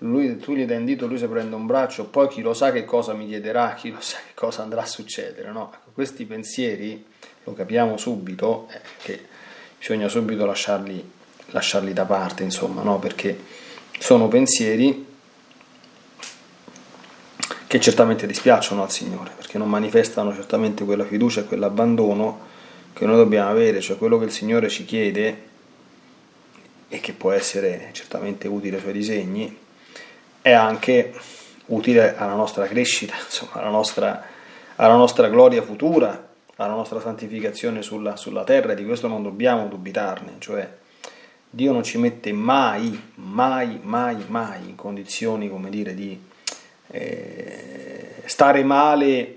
lui, 0.00 0.38
tu 0.38 0.54
gli 0.54 0.64
dai 0.64 0.78
un 0.78 0.84
dito, 0.84 1.06
lui 1.06 1.18
si 1.18 1.26
prende 1.26 1.54
un 1.54 1.66
braccio, 1.66 2.06
poi 2.06 2.28
chi 2.28 2.40
lo 2.40 2.54
sa 2.54 2.72
che 2.72 2.84
cosa 2.84 3.12
mi 3.12 3.26
chiederà, 3.26 3.74
chi 3.74 3.90
lo 3.90 4.00
sa 4.00 4.16
che 4.26 4.32
cosa 4.34 4.62
andrà 4.62 4.82
a 4.82 4.86
succedere. 4.86 5.50
No? 5.50 5.72
Ecco, 5.74 5.90
questi 5.92 6.24
pensieri, 6.24 7.04
lo 7.44 7.52
capiamo 7.52 7.96
subito, 7.96 8.68
eh, 8.72 8.80
che 9.02 9.26
bisogna 9.78 10.08
subito 10.08 10.46
lasciarli, 10.46 11.10
lasciarli 11.46 11.92
da 11.92 12.04
parte, 12.04 12.42
insomma, 12.42 12.82
no? 12.82 12.98
perché 12.98 13.38
sono 14.00 14.28
pensieri 14.28 15.06
che 17.66 17.80
certamente 17.80 18.26
dispiacciono 18.26 18.82
al 18.82 18.90
Signore, 18.90 19.32
perché 19.36 19.58
non 19.58 19.68
manifestano 19.68 20.34
certamente 20.34 20.84
quella 20.84 21.04
fiducia 21.04 21.42
e 21.42 21.44
quell'abbandono 21.44 22.48
che 22.94 23.04
noi 23.04 23.16
dobbiamo 23.16 23.50
avere, 23.50 23.80
cioè 23.80 23.98
quello 23.98 24.18
che 24.18 24.24
il 24.24 24.30
Signore 24.32 24.70
ci 24.70 24.86
chiede 24.86 25.48
e 26.88 26.98
che 26.98 27.12
può 27.12 27.30
essere 27.30 27.90
certamente 27.92 28.48
utile 28.48 28.76
ai 28.76 28.82
suoi 28.82 28.94
disegni, 28.94 29.56
è 30.40 30.50
anche 30.50 31.12
utile 31.66 32.16
alla 32.16 32.34
nostra 32.34 32.66
crescita, 32.66 33.14
insomma, 33.22 33.52
alla 33.60 33.70
nostra, 33.70 34.24
alla 34.76 34.96
nostra 34.96 35.28
gloria 35.28 35.62
futura, 35.62 36.28
alla 36.56 36.74
nostra 36.74 37.00
santificazione 37.00 37.82
sulla, 37.82 38.16
sulla 38.16 38.44
terra, 38.44 38.72
e 38.72 38.76
di 38.76 38.84
questo 38.86 39.08
non 39.08 39.22
dobbiamo 39.22 39.68
dubitarne, 39.68 40.36
cioè 40.38 40.78
Dio 41.52 41.72
non 41.72 41.82
ci 41.82 41.98
mette 41.98 42.32
mai, 42.32 43.12
mai, 43.16 43.80
mai, 43.82 44.24
mai 44.28 44.68
in 44.68 44.76
condizioni, 44.76 45.48
come 45.50 45.68
dire, 45.68 45.94
di 45.94 46.18
eh, 46.86 48.22
stare 48.26 48.62
male 48.62 49.36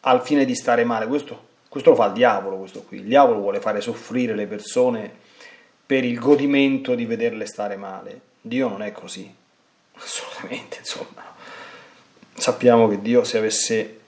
al 0.00 0.22
fine 0.22 0.44
di 0.44 0.54
stare 0.54 0.84
male, 0.84 1.06
questo, 1.06 1.46
questo 1.68 1.90
lo 1.90 1.96
fa 1.96 2.06
il 2.06 2.12
diavolo, 2.12 2.56
questo 2.56 2.82
qui, 2.82 2.98
il 2.98 3.04
diavolo 3.04 3.40
vuole 3.40 3.60
fare 3.60 3.80
soffrire 3.80 4.34
le 4.34 4.46
persone 4.46 5.10
per 5.86 6.04
il 6.04 6.18
godimento 6.18 6.94
di 6.94 7.06
vederle 7.06 7.46
stare 7.46 7.76
male. 7.76 8.20
Dio 8.40 8.68
non 8.68 8.82
è 8.82 8.92
così, 8.92 9.32
assolutamente, 9.96 10.78
insomma. 10.80 11.32
Sappiamo 12.34 12.86
che 12.88 13.00
Dio 13.00 13.24
se 13.24 13.38
avesse, 13.38 14.00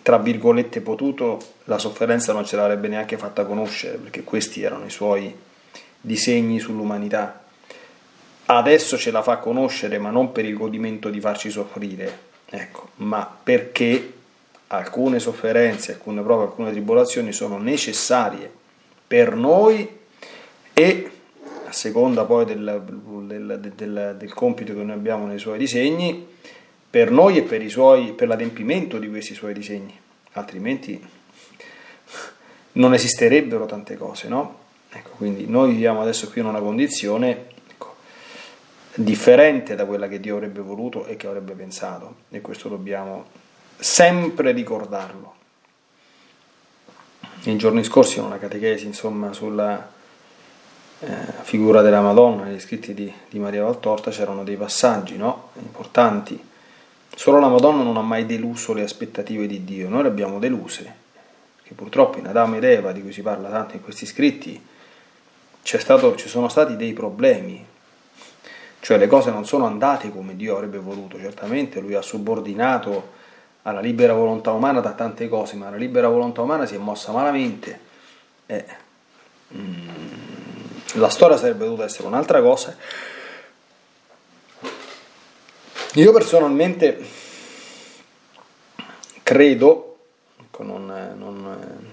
tra 0.00 0.16
virgolette, 0.16 0.80
potuto, 0.80 1.38
la 1.64 1.78
sofferenza 1.78 2.32
non 2.32 2.46
ce 2.46 2.56
l'avrebbe 2.56 2.88
neanche 2.88 3.18
fatta 3.18 3.44
conoscere, 3.44 3.98
perché 3.98 4.24
questi 4.24 4.62
erano 4.62 4.86
i 4.86 4.90
suoi 4.90 5.44
disegni 6.06 6.60
sull'umanità. 6.60 7.42
Adesso 8.46 8.96
ce 8.96 9.10
la 9.10 9.22
fa 9.22 9.38
conoscere, 9.38 9.98
ma 9.98 10.10
non 10.10 10.30
per 10.30 10.44
il 10.44 10.56
godimento 10.56 11.10
di 11.10 11.20
farci 11.20 11.50
soffrire, 11.50 12.18
ecco, 12.48 12.90
ma 12.96 13.28
perché 13.42 14.12
alcune 14.68 15.18
sofferenze, 15.18 15.92
alcune 15.92 16.22
prove, 16.22 16.44
alcune 16.44 16.70
tribolazioni 16.70 17.32
sono 17.32 17.58
necessarie 17.58 18.48
per 19.06 19.34
noi 19.34 19.88
e 20.72 21.10
a 21.66 21.72
seconda 21.72 22.24
poi 22.24 22.44
del, 22.44 22.84
del, 23.26 23.72
del, 23.74 24.14
del, 24.16 24.32
compito 24.32 24.74
che 24.74 24.82
noi 24.82 24.94
abbiamo 24.94 25.26
nei 25.26 25.40
suoi 25.40 25.58
disegni, 25.58 26.24
per 26.88 27.10
noi 27.10 27.38
e 27.38 27.42
per, 27.42 27.68
suoi, 27.68 28.12
per 28.12 28.28
l'adempimento 28.28 28.98
di 28.98 29.08
questi 29.08 29.34
suoi 29.34 29.52
disegni, 29.52 29.98
altrimenti 30.32 31.04
non 32.72 32.94
esisterebbero 32.94 33.66
tante 33.66 33.96
cose, 33.96 34.28
no? 34.28 34.64
Ecco, 34.96 35.10
quindi 35.16 35.46
noi 35.46 35.72
viviamo 35.72 36.00
adesso 36.00 36.30
qui 36.30 36.40
in 36.40 36.46
una 36.46 36.60
condizione 36.60 37.48
ecco, 37.68 37.96
differente 38.94 39.74
da 39.74 39.84
quella 39.84 40.08
che 40.08 40.20
Dio 40.20 40.36
avrebbe 40.36 40.62
voluto 40.62 41.04
e 41.04 41.16
che 41.16 41.26
avrebbe 41.26 41.52
pensato, 41.52 42.14
e 42.30 42.40
questo 42.40 42.70
dobbiamo 42.70 43.26
sempre 43.76 44.52
ricordarlo. 44.52 45.34
Nei 47.44 47.58
giorni 47.58 47.84
scorsi 47.84 48.18
in 48.18 48.24
una 48.24 48.38
catechesi, 48.38 48.86
insomma, 48.86 49.34
sulla 49.34 49.92
eh, 51.00 51.06
figura 51.42 51.82
della 51.82 52.00
Madonna, 52.00 52.44
negli 52.44 52.58
scritti 52.58 52.94
di, 52.94 53.12
di, 53.28 53.38
Maria 53.38 53.64
Valtorta 53.64 54.10
c'erano 54.10 54.44
dei 54.44 54.56
passaggi 54.56 55.18
no? 55.18 55.50
importanti. 55.60 56.42
Solo 57.14 57.38
la 57.38 57.48
Madonna 57.48 57.82
non 57.82 57.98
ha 57.98 58.02
mai 58.02 58.24
deluso 58.24 58.72
le 58.72 58.82
aspettative 58.82 59.46
di 59.46 59.62
Dio, 59.62 59.90
noi 59.90 60.02
le 60.02 60.08
abbiamo 60.08 60.38
deluse, 60.38 60.92
perché 61.56 61.74
purtroppo 61.74 62.18
in 62.18 62.26
Adamo 62.26 62.56
ed 62.56 62.64
Eva, 62.64 62.92
di 62.92 63.02
cui 63.02 63.12
si 63.12 63.20
parla 63.20 63.50
tanto 63.50 63.76
in 63.76 63.82
questi 63.82 64.06
scritti, 64.06 64.60
stato, 65.66 66.14
ci 66.16 66.28
sono 66.28 66.48
stati 66.48 66.76
dei 66.76 66.92
problemi, 66.92 67.64
cioè 68.80 68.98
le 68.98 69.06
cose 69.06 69.30
non 69.30 69.44
sono 69.44 69.66
andate 69.66 70.10
come 70.10 70.36
Dio 70.36 70.54
avrebbe 70.54 70.78
voluto, 70.78 71.18
certamente 71.18 71.80
lui 71.80 71.94
ha 71.94 72.02
subordinato 72.02 73.14
alla 73.62 73.80
libera 73.80 74.12
volontà 74.12 74.52
umana 74.52 74.80
da 74.80 74.92
tante 74.92 75.28
cose, 75.28 75.56
ma 75.56 75.68
la 75.70 75.76
libera 75.76 76.08
volontà 76.08 76.40
umana 76.42 76.66
si 76.66 76.76
è 76.76 76.78
mossa 76.78 77.10
malamente. 77.10 77.80
Eh, 78.46 78.64
mm, 79.54 79.88
la 80.94 81.08
storia 81.08 81.36
sarebbe 81.36 81.64
dovuta 81.64 81.84
essere 81.84 82.06
un'altra 82.06 82.40
cosa. 82.40 82.76
Io 85.94 86.12
personalmente 86.12 87.04
credo 89.22 89.98
ecco, 90.40 90.62
non, 90.62 91.14
non, 91.16 91.84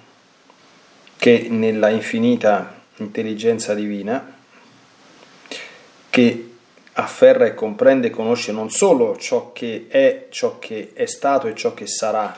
che 1.18 1.48
nella 1.50 1.90
infinita 1.90 2.73
intelligenza 2.98 3.74
divina 3.74 4.42
che 6.10 6.50
afferra 6.94 7.46
e 7.46 7.56
comprende 7.56 8.08
e 8.08 8.12
conosce 8.12 8.52
non 8.52 8.70
solo 8.70 9.18
ciò 9.18 9.52
che 9.52 9.88
è, 9.90 10.28
ciò 10.30 10.60
che 10.60 10.92
è 10.94 11.06
stato 11.06 11.48
e 11.48 11.56
ciò 11.56 11.74
che 11.74 11.88
sarà, 11.88 12.36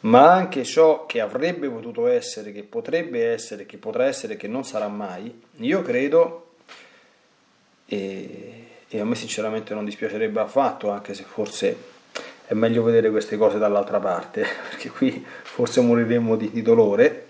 ma 0.00 0.32
anche 0.32 0.64
ciò 0.64 1.06
che 1.06 1.20
avrebbe 1.20 1.68
potuto 1.68 2.06
essere, 2.06 2.52
che 2.52 2.62
potrebbe 2.62 3.30
essere, 3.30 3.64
che 3.64 3.78
potrà 3.78 4.04
essere, 4.04 4.36
che 4.36 4.46
non 4.46 4.64
sarà 4.64 4.88
mai, 4.88 5.42
io 5.56 5.82
credo, 5.82 6.54
e, 7.86 8.66
e 8.88 9.00
a 9.00 9.04
me 9.04 9.14
sinceramente 9.14 9.72
non 9.72 9.84
dispiacerebbe 9.84 10.40
affatto, 10.40 10.90
anche 10.90 11.14
se 11.14 11.22
forse 11.22 11.76
è 12.46 12.54
meglio 12.54 12.82
vedere 12.82 13.10
queste 13.10 13.36
cose 13.36 13.58
dall'altra 13.58 14.00
parte, 14.00 14.44
perché 14.68 14.90
qui 14.90 15.24
forse 15.42 15.80
moriremmo 15.80 16.36
di, 16.36 16.50
di 16.50 16.60
dolore, 16.60 17.28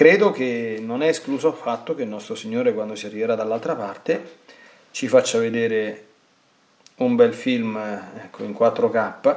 credo 0.00 0.30
che 0.30 0.78
non 0.80 1.02
è 1.02 1.08
escluso 1.08 1.48
affatto 1.48 1.94
che 1.94 2.04
il 2.04 2.08
nostro 2.08 2.34
Signore 2.34 2.72
quando 2.72 2.94
si 2.94 3.04
arriverà 3.04 3.34
dall'altra 3.34 3.74
parte 3.74 4.38
ci 4.92 5.08
faccia 5.08 5.38
vedere 5.38 6.06
un 6.96 7.16
bel 7.16 7.34
film 7.34 7.76
ecco, 8.16 8.42
in 8.42 8.56
4K 8.58 9.36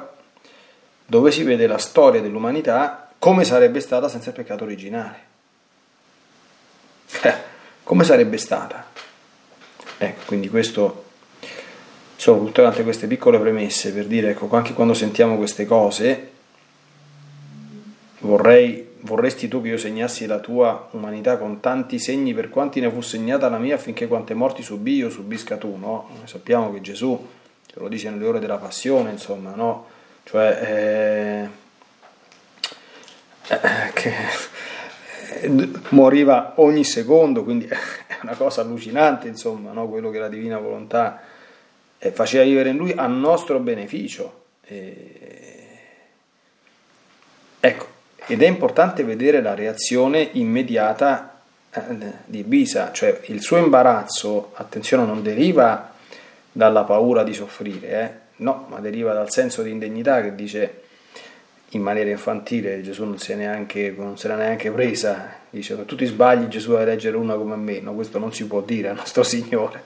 dove 1.06 1.32
si 1.32 1.44
vede 1.44 1.68
la 1.68 1.78
storia 1.78 2.22
dell'umanità 2.22 3.12
come 3.20 3.44
sarebbe 3.44 3.82
stata 3.82 4.08
senza 4.08 4.30
il 4.30 4.36
peccato 4.36 4.64
originale. 4.64 5.20
Eh, 7.24 7.36
come 7.84 8.06
sarebbe 8.06 8.38
stata? 8.38 8.86
Ecco, 9.98 10.22
quindi 10.28 10.48
questo 10.48 11.04
sono 12.16 12.46
tutte 12.46 12.84
queste 12.84 13.08
piccole 13.08 13.38
premesse 13.38 13.92
per 13.92 14.06
dire, 14.06 14.30
ecco, 14.30 14.48
anche 14.52 14.74
quando 14.74 14.94
sentiamo 14.94 15.36
queste 15.36 15.66
cose, 15.66 16.32
vorrei 18.20 18.92
vorresti 19.04 19.48
tu 19.48 19.62
che 19.62 19.70
io 19.70 19.78
segnassi 19.78 20.26
la 20.26 20.40
tua 20.40 20.88
umanità 20.92 21.38
con 21.38 21.60
tanti 21.60 22.00
segni 22.00 22.34
per 22.34 22.50
quanti 22.50 22.80
ne 22.80 22.90
fu 22.90 23.02
segnata 23.02 23.50
la 23.50 23.58
mia 23.58 23.76
affinché 23.76 24.08
quante 24.08 24.34
morti 24.34 24.62
subì 24.62 24.96
io 24.96 25.10
subisca 25.10 25.58
tu, 25.58 25.76
no? 25.78 26.10
Noi 26.16 26.28
sappiamo 26.28 26.72
che 26.72 26.82
Gesù, 26.82 27.28
te 27.66 27.80
lo 27.80 27.88
dice 27.88 28.10
nelle 28.10 28.26
ore 28.26 28.40
della 28.40 28.58
passione, 28.58 29.12
insomma, 29.12 29.54
no? 29.56 29.88
Cioè, 30.24 31.50
eh, 33.48 33.56
eh, 33.56 33.92
che 33.94 34.14
eh, 35.42 35.70
moriva 35.90 36.54
ogni 36.56 36.86
secondo, 36.86 37.44
quindi 37.44 37.68
è 37.68 37.78
una 38.22 38.36
cosa 38.36 38.62
allucinante, 38.62 39.28
insomma, 39.28 39.74
no? 39.74 39.90
quello 39.90 40.10
che 40.10 40.20
la 40.20 40.30
divina 40.30 40.58
volontà 40.60 41.22
eh, 41.98 42.12
faceva 42.12 42.46
vivere 42.46 42.70
in 42.70 42.78
lui 42.78 42.94
a 42.96 43.06
nostro 43.08 43.60
beneficio. 43.60 44.42
Ecco, 47.60 47.93
ed 48.28 48.42
è 48.42 48.48
importante 48.48 49.04
vedere 49.04 49.42
la 49.42 49.54
reazione 49.54 50.30
immediata 50.34 51.42
eh, 51.72 51.82
di 52.26 52.44
Bisa, 52.44 52.92
cioè 52.92 53.20
il 53.26 53.42
suo 53.42 53.58
imbarazzo, 53.58 54.52
attenzione, 54.54 55.06
non 55.06 55.22
deriva 55.22 55.94
dalla 56.52 56.84
paura 56.84 57.24
di 57.24 57.34
soffrire, 57.34 57.90
eh? 57.90 58.22
no, 58.38 58.68
ma 58.70 58.80
deriva 58.80 59.14
dal 59.14 59.32
senso 59.32 59.62
di 59.62 59.72
indegnità 59.72 60.22
che 60.22 60.36
dice 60.36 60.82
in 61.70 61.82
maniera 61.82 62.10
infantile, 62.10 62.82
Gesù 62.82 63.04
non 63.04 63.18
se, 63.18 63.36
neanche, 63.36 63.94
non 63.98 64.18
se 64.18 64.28
l'ha 64.28 64.36
neanche 64.36 64.70
presa, 64.72 65.38
dice 65.50 65.76
se 65.76 65.86
tu 65.86 65.96
ti 65.96 66.06
sbagli 66.06 66.48
Gesù 66.48 66.72
deve 66.72 66.86
leggere 66.86 67.18
una 67.18 67.34
come 67.34 67.56
me, 67.56 67.80
no, 67.80 67.94
questo 67.94 68.20
non 68.20 68.32
si 68.32 68.46
può 68.46 68.62
dire 68.62 68.90
al 68.90 68.96
nostro 68.96 69.24
Signore, 69.24 69.82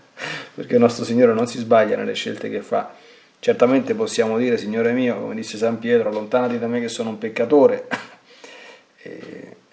perché 0.53 0.75
il 0.75 0.81
nostro 0.81 1.05
Signore 1.05 1.33
non 1.33 1.47
si 1.47 1.57
sbaglia 1.59 1.95
nelle 1.95 2.13
scelte 2.13 2.49
che 2.49 2.61
fa. 2.61 2.93
Certamente 3.39 3.93
possiamo 3.93 4.37
dire, 4.37 4.57
Signore 4.57 4.91
mio, 4.91 5.19
come 5.19 5.35
disse 5.35 5.57
San 5.57 5.79
Pietro, 5.79 6.09
allontanati 6.09 6.59
da 6.59 6.67
me 6.67 6.81
che 6.81 6.89
sono 6.89 7.09
un 7.09 7.17
peccatore, 7.17 7.87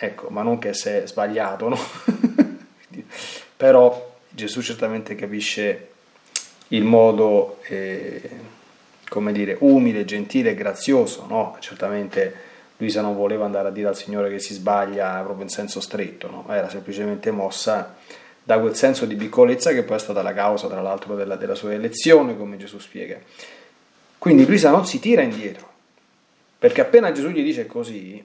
ecco, 0.04 0.28
ma 0.28 0.42
non 0.42 0.58
che 0.58 0.74
se 0.74 1.02
è 1.02 1.06
sbagliato, 1.06 1.68
no? 1.68 1.78
però 3.56 4.12
Gesù 4.28 4.60
certamente 4.60 5.14
capisce 5.14 5.88
il 6.68 6.84
modo, 6.84 7.58
eh, 7.66 8.22
come 9.08 9.32
dire, 9.32 9.56
umile, 9.60 10.04
gentile 10.04 10.54
grazioso, 10.54 11.26
no? 11.28 11.56
Certamente 11.60 12.52
Luisa 12.76 13.00
non 13.00 13.14
voleva 13.14 13.44
andare 13.44 13.68
a 13.68 13.70
dire 13.70 13.88
al 13.88 13.96
Signore 13.96 14.30
che 14.30 14.40
si 14.40 14.54
sbaglia 14.54 15.20
proprio 15.22 15.44
in 15.44 15.50
senso 15.50 15.80
stretto, 15.80 16.30
no? 16.30 16.46
Era 16.48 16.68
semplicemente 16.68 17.30
mossa 17.30 17.96
da 18.42 18.58
quel 18.58 18.74
senso 18.74 19.06
di 19.06 19.14
piccolezza 19.14 19.72
che 19.72 19.84
poi 19.84 19.96
è 19.96 20.00
stata 20.00 20.22
la 20.22 20.34
causa, 20.34 20.68
tra 20.68 20.82
l'altro, 20.82 21.14
della, 21.14 21.36
della 21.36 21.54
sua 21.54 21.72
elezione, 21.72 22.36
come 22.36 22.56
Gesù 22.56 22.78
spiega. 22.78 23.18
Quindi 24.18 24.46
Luisa 24.46 24.70
non 24.70 24.86
si 24.86 25.00
tira 25.00 25.22
indietro, 25.22 25.68
perché 26.58 26.80
appena 26.80 27.12
Gesù 27.12 27.28
gli 27.28 27.42
dice 27.42 27.66
così, 27.66 28.22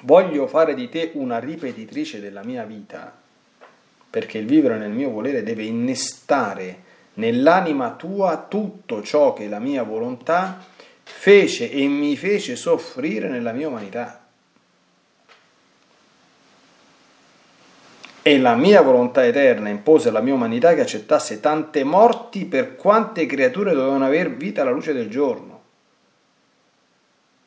Voglio 0.00 0.46
fare 0.46 0.74
di 0.74 0.88
te 0.88 1.12
una 1.14 1.38
ripetitrice 1.38 2.20
della 2.20 2.42
mia 2.42 2.64
vita, 2.64 3.16
perché 4.10 4.38
il 4.38 4.46
vivere 4.46 4.78
nel 4.78 4.90
mio 4.90 5.10
volere 5.10 5.42
deve 5.42 5.62
innestare 5.62 6.90
nell'anima 7.14 7.92
tua 7.92 8.46
tutto 8.48 9.02
ciò 9.02 9.32
che 9.32 9.46
la 9.48 9.58
mia 9.58 9.82
volontà 9.82 10.64
fece 11.02 11.70
e 11.70 11.86
mi 11.86 12.16
fece 12.16 12.56
soffrire 12.56 13.28
nella 13.28 13.52
mia 13.52 13.68
umanità. 13.68 14.20
E 18.24 18.38
la 18.38 18.54
mia 18.54 18.82
volontà 18.82 19.26
eterna 19.26 19.68
impose 19.68 20.08
alla 20.08 20.20
mia 20.20 20.34
umanità 20.34 20.74
che 20.74 20.80
accettasse 20.80 21.40
tante 21.40 21.82
morti 21.82 22.44
per 22.44 22.76
quante 22.76 23.26
creature 23.26 23.72
dovevano 23.72 24.04
aver 24.04 24.30
vita 24.30 24.62
alla 24.62 24.70
luce 24.70 24.92
del 24.92 25.10
giorno. 25.10 25.60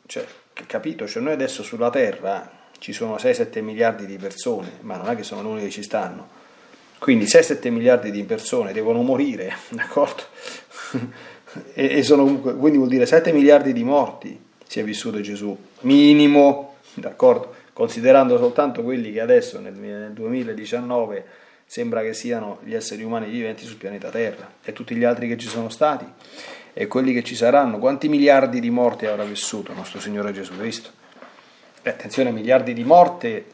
Cioè, 0.05 0.25
capito? 0.67 1.07
Cioè 1.07 1.21
noi 1.21 1.33
adesso 1.33 1.63
sulla 1.63 1.89
Terra 1.89 2.49
ci 2.79 2.93
sono 2.93 3.15
6-7 3.15 3.61
miliardi 3.61 4.05
di 4.05 4.17
persone, 4.17 4.77
ma 4.81 4.97
non 4.97 5.09
è 5.09 5.15
che 5.15 5.23
sono 5.23 5.41
le 5.41 5.47
uniche 5.47 5.65
che 5.65 5.71
ci 5.71 5.83
stanno. 5.83 6.43
Quindi 6.99 7.25
6-7 7.25 7.69
miliardi 7.69 8.11
di 8.11 8.23
persone 8.23 8.73
devono 8.73 9.01
morire, 9.01 9.53
d'accordo? 9.69 10.23
e, 11.73 11.97
e 11.97 12.03
sono 12.03 12.23
comunque, 12.23 12.55
quindi 12.55 12.77
vuol 12.77 12.89
dire 12.89 13.05
7 13.05 13.31
miliardi 13.31 13.73
di 13.73 13.83
morti 13.83 14.43
si 14.67 14.79
è 14.79 14.83
vissuto 14.83 15.21
Gesù, 15.21 15.55
minimo, 15.81 16.77
d'accordo? 16.95 17.53
Considerando 17.71 18.37
soltanto 18.37 18.83
quelli 18.83 19.11
che 19.11 19.21
adesso 19.21 19.59
nel, 19.59 19.73
nel 19.73 20.11
2019 20.13 21.25
sembra 21.65 22.01
che 22.01 22.13
siano 22.13 22.59
gli 22.63 22.73
esseri 22.73 23.03
umani 23.03 23.29
viventi 23.29 23.65
sul 23.65 23.77
pianeta 23.77 24.09
Terra 24.09 24.49
e 24.63 24.73
tutti 24.73 24.95
gli 24.95 25.03
altri 25.03 25.27
che 25.27 25.37
ci 25.37 25.47
sono 25.47 25.69
stati 25.69 26.05
e 26.77 26.87
quelli 26.87 27.13
che 27.13 27.23
ci 27.23 27.35
saranno, 27.35 27.79
quanti 27.79 28.09
miliardi 28.09 28.59
di 28.59 28.69
morti 28.69 29.05
avrà 29.05 29.23
vissuto 29.23 29.73
nostro 29.73 30.01
Signore 30.01 30.33
Gesù 30.33 30.57
Cristo? 30.57 30.89
Beh, 31.81 31.91
attenzione, 31.91 32.31
miliardi 32.31 32.73
di 32.73 32.83
morti, 32.83 33.45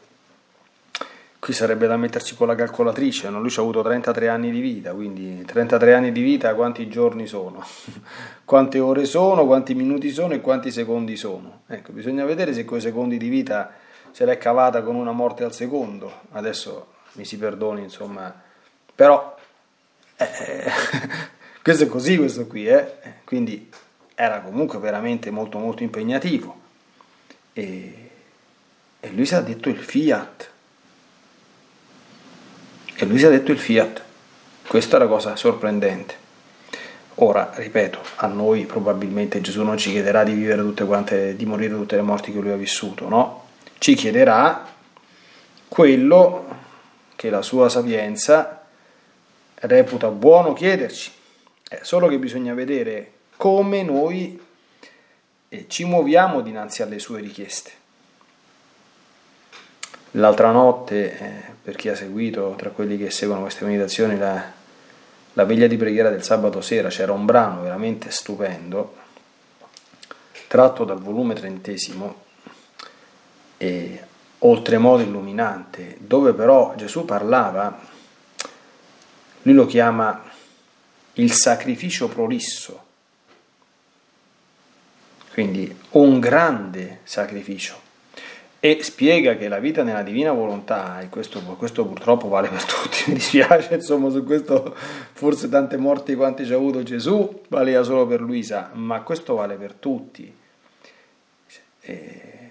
qui 1.38 1.52
sarebbe 1.52 1.86
da 1.86 1.96
mettersi 1.96 2.34
con 2.34 2.48
la 2.48 2.56
calcolatrice, 2.56 3.28
no? 3.28 3.38
lui 3.38 3.48
ci 3.48 3.60
ha 3.60 3.62
avuto 3.62 3.80
33 3.80 4.26
anni 4.26 4.50
di 4.50 4.58
vita, 4.58 4.92
quindi 4.92 5.44
33 5.44 5.94
anni 5.94 6.10
di 6.10 6.20
vita 6.20 6.52
quanti 6.56 6.88
giorni 6.88 7.28
sono, 7.28 7.64
quante 8.44 8.80
ore 8.80 9.04
sono, 9.04 9.46
quanti 9.46 9.76
minuti 9.76 10.10
sono 10.10 10.34
e 10.34 10.40
quanti 10.40 10.72
secondi 10.72 11.14
sono. 11.14 11.60
Ecco, 11.68 11.92
bisogna 11.92 12.24
vedere 12.24 12.52
se 12.52 12.64
quei 12.64 12.80
secondi 12.80 13.18
di 13.18 13.28
vita 13.28 13.70
se 14.10 14.24
l'è 14.24 14.36
cavata 14.36 14.82
con 14.82 14.96
una 14.96 15.12
morte 15.12 15.44
al 15.44 15.54
secondo, 15.54 16.22
adesso 16.32 16.88
mi 17.12 17.24
si 17.24 17.38
perdoni 17.38 17.82
insomma, 17.82 18.34
però... 18.96 19.36
Eh, 20.16 20.64
questo 21.62 21.84
è 21.84 21.86
così 21.86 22.16
questo 22.16 22.46
qui, 22.46 22.66
eh? 22.66 22.94
quindi 23.24 23.70
era 24.16 24.40
comunque 24.40 24.78
veramente 24.78 25.30
molto 25.30 25.58
molto 25.58 25.84
impegnativo. 25.84 26.60
E, 27.52 28.10
e 28.98 29.10
lui 29.10 29.24
si 29.24 29.34
è 29.34 29.42
detto 29.42 29.68
il 29.68 29.78
fiat. 29.78 30.50
E 32.94 33.04
lui 33.06 33.18
si 33.18 33.26
è 33.26 33.30
detto 33.30 33.52
il 33.52 33.58
fiat. 33.58 34.02
Questa 34.66 34.96
è 34.96 34.98
la 34.98 35.06
cosa 35.06 35.36
sorprendente. 35.36 36.14
Ora 37.16 37.52
ripeto 37.54 38.00
a 38.16 38.26
noi 38.26 38.64
probabilmente 38.64 39.40
Gesù 39.40 39.62
non 39.62 39.76
ci 39.76 39.90
chiederà 39.90 40.24
di 40.24 40.32
vivere 40.32 40.62
tutte 40.62 40.84
quante 40.84 41.36
di 41.36 41.44
morire 41.44 41.74
tutte 41.74 41.94
le 41.94 42.02
morti 42.02 42.32
che 42.32 42.40
lui 42.40 42.50
ha 42.50 42.56
vissuto 42.56 43.06
no? 43.06 43.48
Ci 43.76 43.94
chiederà 43.94 44.66
quello 45.68 46.46
che 47.14 47.28
la 47.28 47.42
sua 47.42 47.68
sapienza 47.68 48.62
reputa 49.56 50.08
buono 50.08 50.54
chiederci 50.54 51.20
è 51.72 51.84
solo 51.84 52.08
che 52.08 52.18
bisogna 52.18 52.52
vedere 52.52 53.12
come 53.36 53.82
noi 53.82 54.40
eh, 55.48 55.64
ci 55.68 55.84
muoviamo 55.84 56.42
dinanzi 56.42 56.82
alle 56.82 56.98
sue 56.98 57.20
richieste. 57.20 57.70
L'altra 60.12 60.50
notte, 60.50 61.18
eh, 61.18 61.32
per 61.62 61.76
chi 61.76 61.88
ha 61.88 61.96
seguito, 61.96 62.54
tra 62.58 62.70
quelli 62.70 62.98
che 62.98 63.10
seguono 63.10 63.40
queste 63.40 63.64
meditazioni, 63.64 64.18
la, 64.18 64.44
la 65.32 65.44
veglia 65.44 65.66
di 65.66 65.78
preghiera 65.78 66.10
del 66.10 66.22
sabato 66.22 66.60
sera, 66.60 66.88
c'era 66.88 67.12
un 67.12 67.24
brano 67.24 67.62
veramente 67.62 68.10
stupendo, 68.10 68.96
tratto 70.48 70.84
dal 70.84 71.00
volume 71.00 71.32
trentesimo, 71.34 72.24
e 73.56 74.04
oltremodo 74.40 75.02
illuminante, 75.02 75.96
dove 75.98 76.34
però 76.34 76.74
Gesù 76.76 77.06
parlava, 77.06 77.80
lui 79.42 79.54
lo 79.54 79.66
chiama 79.66 80.30
il 81.14 81.32
sacrificio 81.32 82.08
prolisso, 82.08 82.84
quindi 85.32 85.74
un 85.90 86.20
grande 86.20 87.00
sacrificio 87.04 87.80
e 88.64 88.78
spiega 88.80 89.34
che 89.34 89.48
la 89.48 89.58
vita 89.58 89.82
nella 89.82 90.04
divina 90.04 90.30
volontà, 90.30 91.00
e 91.00 91.08
questo, 91.08 91.40
questo, 91.56 91.84
purtroppo 91.84 92.28
vale 92.28 92.48
per 92.48 92.62
tutti, 92.62 93.02
mi 93.10 93.14
dispiace, 93.14 93.74
insomma 93.74 94.08
su 94.08 94.22
questo 94.22 94.72
forse 95.12 95.48
tante 95.48 95.76
morti 95.76 96.14
quante 96.14 96.44
ci 96.44 96.52
ha 96.52 96.56
avuto 96.56 96.84
Gesù, 96.84 97.42
valeva 97.48 97.82
solo 97.82 98.06
per 98.06 98.20
Luisa, 98.20 98.70
ma 98.74 99.00
questo 99.02 99.34
vale 99.34 99.56
per 99.56 99.72
tutti. 99.72 100.32
E... 101.80 102.50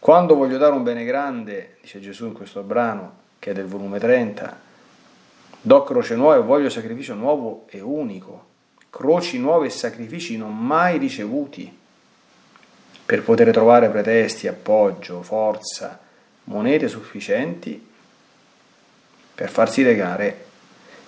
Quando 0.00 0.34
voglio 0.34 0.58
dare 0.58 0.74
un 0.74 0.82
bene 0.82 1.04
grande, 1.04 1.76
dice 1.80 2.00
Gesù 2.00 2.26
in 2.26 2.32
questo 2.32 2.62
brano, 2.62 3.18
che 3.38 3.52
è 3.52 3.54
del 3.54 3.66
volume 3.66 4.00
30, 4.00 4.60
do 5.62 5.84
croce 5.84 6.16
nuova 6.16 6.36
e 6.36 6.40
voglio 6.40 6.68
sacrificio 6.68 7.14
nuovo 7.14 7.66
e 7.70 7.80
unico, 7.80 8.46
croci 8.90 9.38
nuove 9.38 9.68
e 9.68 9.70
sacrifici 9.70 10.36
non 10.36 10.56
mai 10.58 10.98
ricevuti 10.98 11.78
per 13.06 13.22
poter 13.22 13.52
trovare 13.52 13.88
pretesti, 13.88 14.48
appoggio, 14.48 15.22
forza, 15.22 16.00
monete 16.44 16.88
sufficienti 16.88 17.88
per 19.34 19.50
farsi 19.50 19.82
legare 19.82 20.46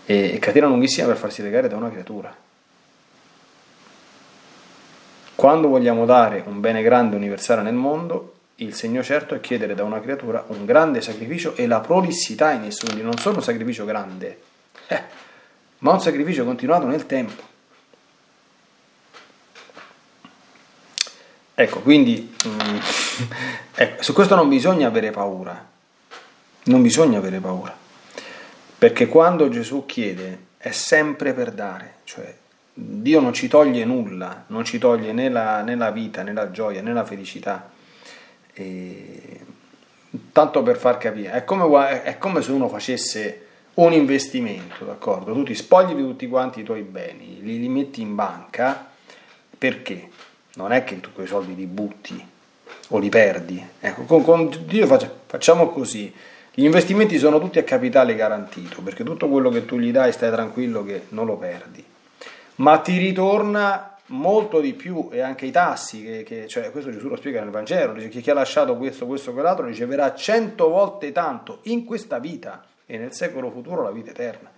e, 0.07 0.39
catena 0.39 0.67
lunghissima 0.67 1.09
per 1.09 1.17
farsi 1.17 1.43
legare 1.43 1.69
da 1.69 1.77
una 1.77 1.91
creatura. 1.91 2.35
Quando 5.35 5.69
vogliamo 5.69 6.05
dare 6.05 6.45
un 6.47 6.61
bene 6.61 6.83
grande 6.83 7.17
universale 7.17 7.63
nel 7.63 7.75
mondo, 7.75 8.34
il 8.57 8.75
segno 8.75 9.03
certo 9.03 9.35
è 9.35 9.41
chiedere 9.41 9.75
da 9.75 9.83
una 9.83 10.01
creatura 10.01 10.45
un 10.49 10.65
grande 10.65 11.01
sacrificio 11.01 11.57
e 11.57 11.67
la 11.67 11.81
prolissità 11.81 12.53
in 12.53 12.65
esso, 12.65 12.85
quindi 12.87 13.03
non 13.03 13.19
solo 13.19 13.37
un 13.37 13.43
sacrificio 13.43 13.85
grande, 13.85 14.41
eh, 14.87 15.03
ma 15.79 15.93
un 15.93 16.01
sacrificio 16.01 16.45
continuato 16.45 16.87
nel 16.87 17.07
tempo. 17.07 17.53
Ecco, 21.57 21.81
quindi 21.81 22.35
mm, 22.47 22.79
ecco, 23.75 24.03
su 24.03 24.13
questo 24.13 24.35
non 24.35 24.49
bisogna 24.49 24.87
avere 24.87 25.11
paura, 25.11 25.71
non 26.65 26.83
bisogna 26.83 27.19
avere 27.19 27.41
paura, 27.41 27.77
perché 28.79 29.07
quando 29.07 29.49
Gesù 29.49 29.85
chiede 29.85 30.47
è 30.59 30.71
sempre 30.71 31.33
per 31.33 31.51
dare, 31.53 31.97
cioè 32.05 32.35
Dio 32.73 33.21
non 33.21 33.33
ci 33.33 33.47
toglie 33.47 33.85
nulla, 33.85 34.45
non 34.49 34.65
ci 34.65 34.79
toglie 34.79 35.13
né 35.13 35.29
la, 35.29 35.63
né 35.63 35.77
la 35.77 35.91
vita, 35.91 36.23
né 36.23 36.33
la 36.33 36.51
gioia, 36.51 36.83
né 36.83 36.93
la 36.93 37.05
felicità. 37.05 37.71
E, 38.55 39.41
tanto 40.33 40.63
per 40.63 40.77
far 40.77 40.99
capire, 40.99 41.33
è 41.33 41.45
come, 41.45 42.03
è 42.03 42.19
come 42.19 42.41
se 42.41 42.53
uno 42.53 42.69
facesse 42.69 43.47
un 43.75 43.93
investimento, 43.93 44.85
d'accordo? 44.85 45.33
Tu 45.33 45.43
ti 45.43 45.55
spogli 45.55 45.95
di 45.95 46.03
tutti 46.03 46.29
quanti 46.29 46.61
i 46.61 46.63
tuoi 46.65 46.83
beni, 46.83 47.41
li, 47.43 47.59
li 47.59 47.69
metti 47.69 48.01
in 48.01 48.15
banca, 48.15 48.91
perché? 49.59 50.11
non 50.57 50.73
è 50.73 50.85
che 50.85 51.01
tu 51.01 51.11
quei 51.13 51.27
soldi 51.27 51.55
li 51.55 51.67
butti 51.67 52.27
o 52.89 52.99
li 52.99 53.09
perdi. 53.09 53.65
Ecco, 53.81 54.03
con, 54.05 54.25
con 54.25 54.51
Dio 54.67 54.87
facciamo 55.27 55.69
così. 55.69 56.13
Gli 56.53 56.65
investimenti 56.65 57.19
sono 57.19 57.41
tutti 57.41 57.59
a 57.59 57.65
capitale 57.65 58.15
garantito, 58.15 58.81
perché 58.81 59.03
tutto 59.03 59.29
quello 59.29 59.51
che 59.51 59.65
tu 59.65 59.79
gli 59.79 59.91
dai 59.91 60.13
stai 60.13 60.31
tranquillo 60.31 60.85
che 60.85 61.07
non 61.09 61.27
lo 61.27 61.37
perdi. 61.37 61.85
Ma 62.57 62.79
ti 62.79 62.97
ritorna 62.99 63.94
molto 64.15 64.61
di 64.61 64.73
più 64.73 65.09
e 65.11 65.21
anche 65.21 65.47
i 65.47 65.51
tassi, 65.51 66.03
che, 66.03 66.23
che, 66.23 66.47
cioè, 66.49 66.71
questo 66.71 66.91
Gesù 66.91 67.09
lo 67.09 67.17
spiega 67.17 67.41
nel 67.41 67.51
Vangelo, 67.51 67.93
dice 67.93 68.09
che 68.09 68.21
chi 68.21 68.31
ha 68.31 68.35
lasciato 68.35 68.77
questo, 68.77 69.07
questo, 69.07 69.33
quell'altro 69.33 69.67
riceverà 69.67 70.15
cento 70.15 70.69
volte 70.69 71.13
tanto 71.13 71.59
in 71.63 71.85
questa 71.85 72.19
vita 72.19 72.65
e 72.87 72.97
nel 72.97 73.13
secolo 73.13 73.51
futuro 73.51 73.83
la 73.83 73.91
vita 73.91 74.11
eterna. 74.11 74.51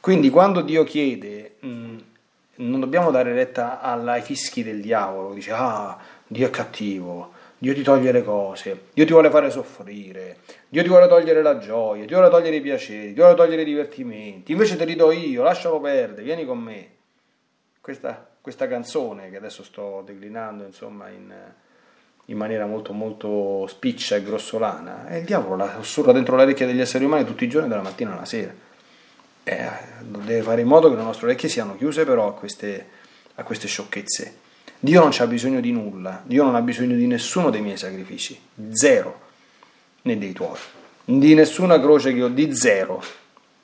Quindi 0.00 0.30
quando 0.30 0.60
Dio 0.62 0.84
chiede 0.84 1.56
non 1.60 2.80
dobbiamo 2.80 3.10
dare 3.10 3.32
retta 3.32 3.80
ai 3.80 4.22
fischi 4.22 4.62
del 4.62 4.80
diavolo, 4.80 5.34
dice 5.34 5.52
ah, 5.52 5.98
Dio 6.26 6.46
è 6.46 6.50
cattivo, 6.50 7.32
Dio 7.58 7.74
ti 7.74 7.82
toglie 7.82 8.12
le 8.12 8.22
cose, 8.22 8.84
Dio 8.94 9.04
ti 9.04 9.12
vuole 9.12 9.30
fare 9.30 9.50
soffrire, 9.50 10.38
Dio 10.68 10.82
ti 10.82 10.88
vuole 10.88 11.08
togliere 11.08 11.42
la 11.42 11.58
gioia, 11.58 12.06
Dio 12.06 12.16
vuole 12.16 12.30
togliere 12.30 12.56
i 12.56 12.60
piaceri, 12.60 13.12
Dio 13.12 13.24
vuole 13.24 13.36
togliere 13.36 13.62
i 13.62 13.66
divertimenti, 13.66 14.52
invece 14.52 14.76
te 14.76 14.84
li 14.84 14.96
do 14.96 15.10
io, 15.10 15.42
lascialo 15.42 15.80
perdere, 15.80 16.22
vieni 16.22 16.44
con 16.46 16.58
me. 16.58 16.88
Questa, 17.82 18.28
questa 18.42 18.68
canzone 18.68 19.30
che 19.30 19.38
adesso 19.38 19.62
sto 19.62 20.02
declinando 20.04 20.64
insomma 20.64 21.08
in, 21.08 21.32
in 22.26 22.36
maniera 22.36 22.66
molto 22.66 22.92
molto 22.92 23.66
spiccia 23.68 24.16
e 24.16 24.22
grossolana, 24.22 25.08
e 25.08 25.20
il 25.20 25.24
diavolo 25.24 25.56
la 25.56 25.76
sussurra 25.76 26.12
dentro 26.12 26.36
l'orecchia 26.36 26.66
degli 26.66 26.80
esseri 26.80 27.06
umani 27.06 27.24
tutti 27.24 27.44
i 27.44 27.48
giorni 27.48 27.68
dalla 27.68 27.80
mattina 27.80 28.12
alla 28.12 28.26
sera. 28.26 28.52
Eh, 29.42 29.68
deve 30.00 30.42
fare 30.42 30.60
in 30.60 30.66
modo 30.66 30.90
che 30.90 30.96
le 30.96 31.02
nostre 31.02 31.26
orecchie 31.26 31.48
siano 31.48 31.74
chiuse 31.74 32.04
però 32.04 32.28
a 32.28 32.34
queste, 32.34 32.86
a 33.36 33.42
queste 33.42 33.66
sciocchezze. 33.66 34.36
Dio 34.78 35.00
non 35.00 35.12
ha 35.18 35.26
bisogno 35.26 35.60
di 35.60 35.72
nulla, 35.72 36.22
Dio 36.24 36.44
non 36.44 36.54
ha 36.56 36.60
bisogno 36.60 36.96
di 36.96 37.06
nessuno 37.06 37.48
dei 37.48 37.62
miei 37.62 37.78
sacrifici, 37.78 38.38
zero, 38.72 39.20
né 40.02 40.18
dei 40.18 40.32
tuoi, 40.32 40.58
di 41.04 41.32
nessuna 41.34 41.80
croce 41.80 42.12
che 42.12 42.22
ho, 42.22 42.28
di 42.28 42.54
zero, 42.54 43.02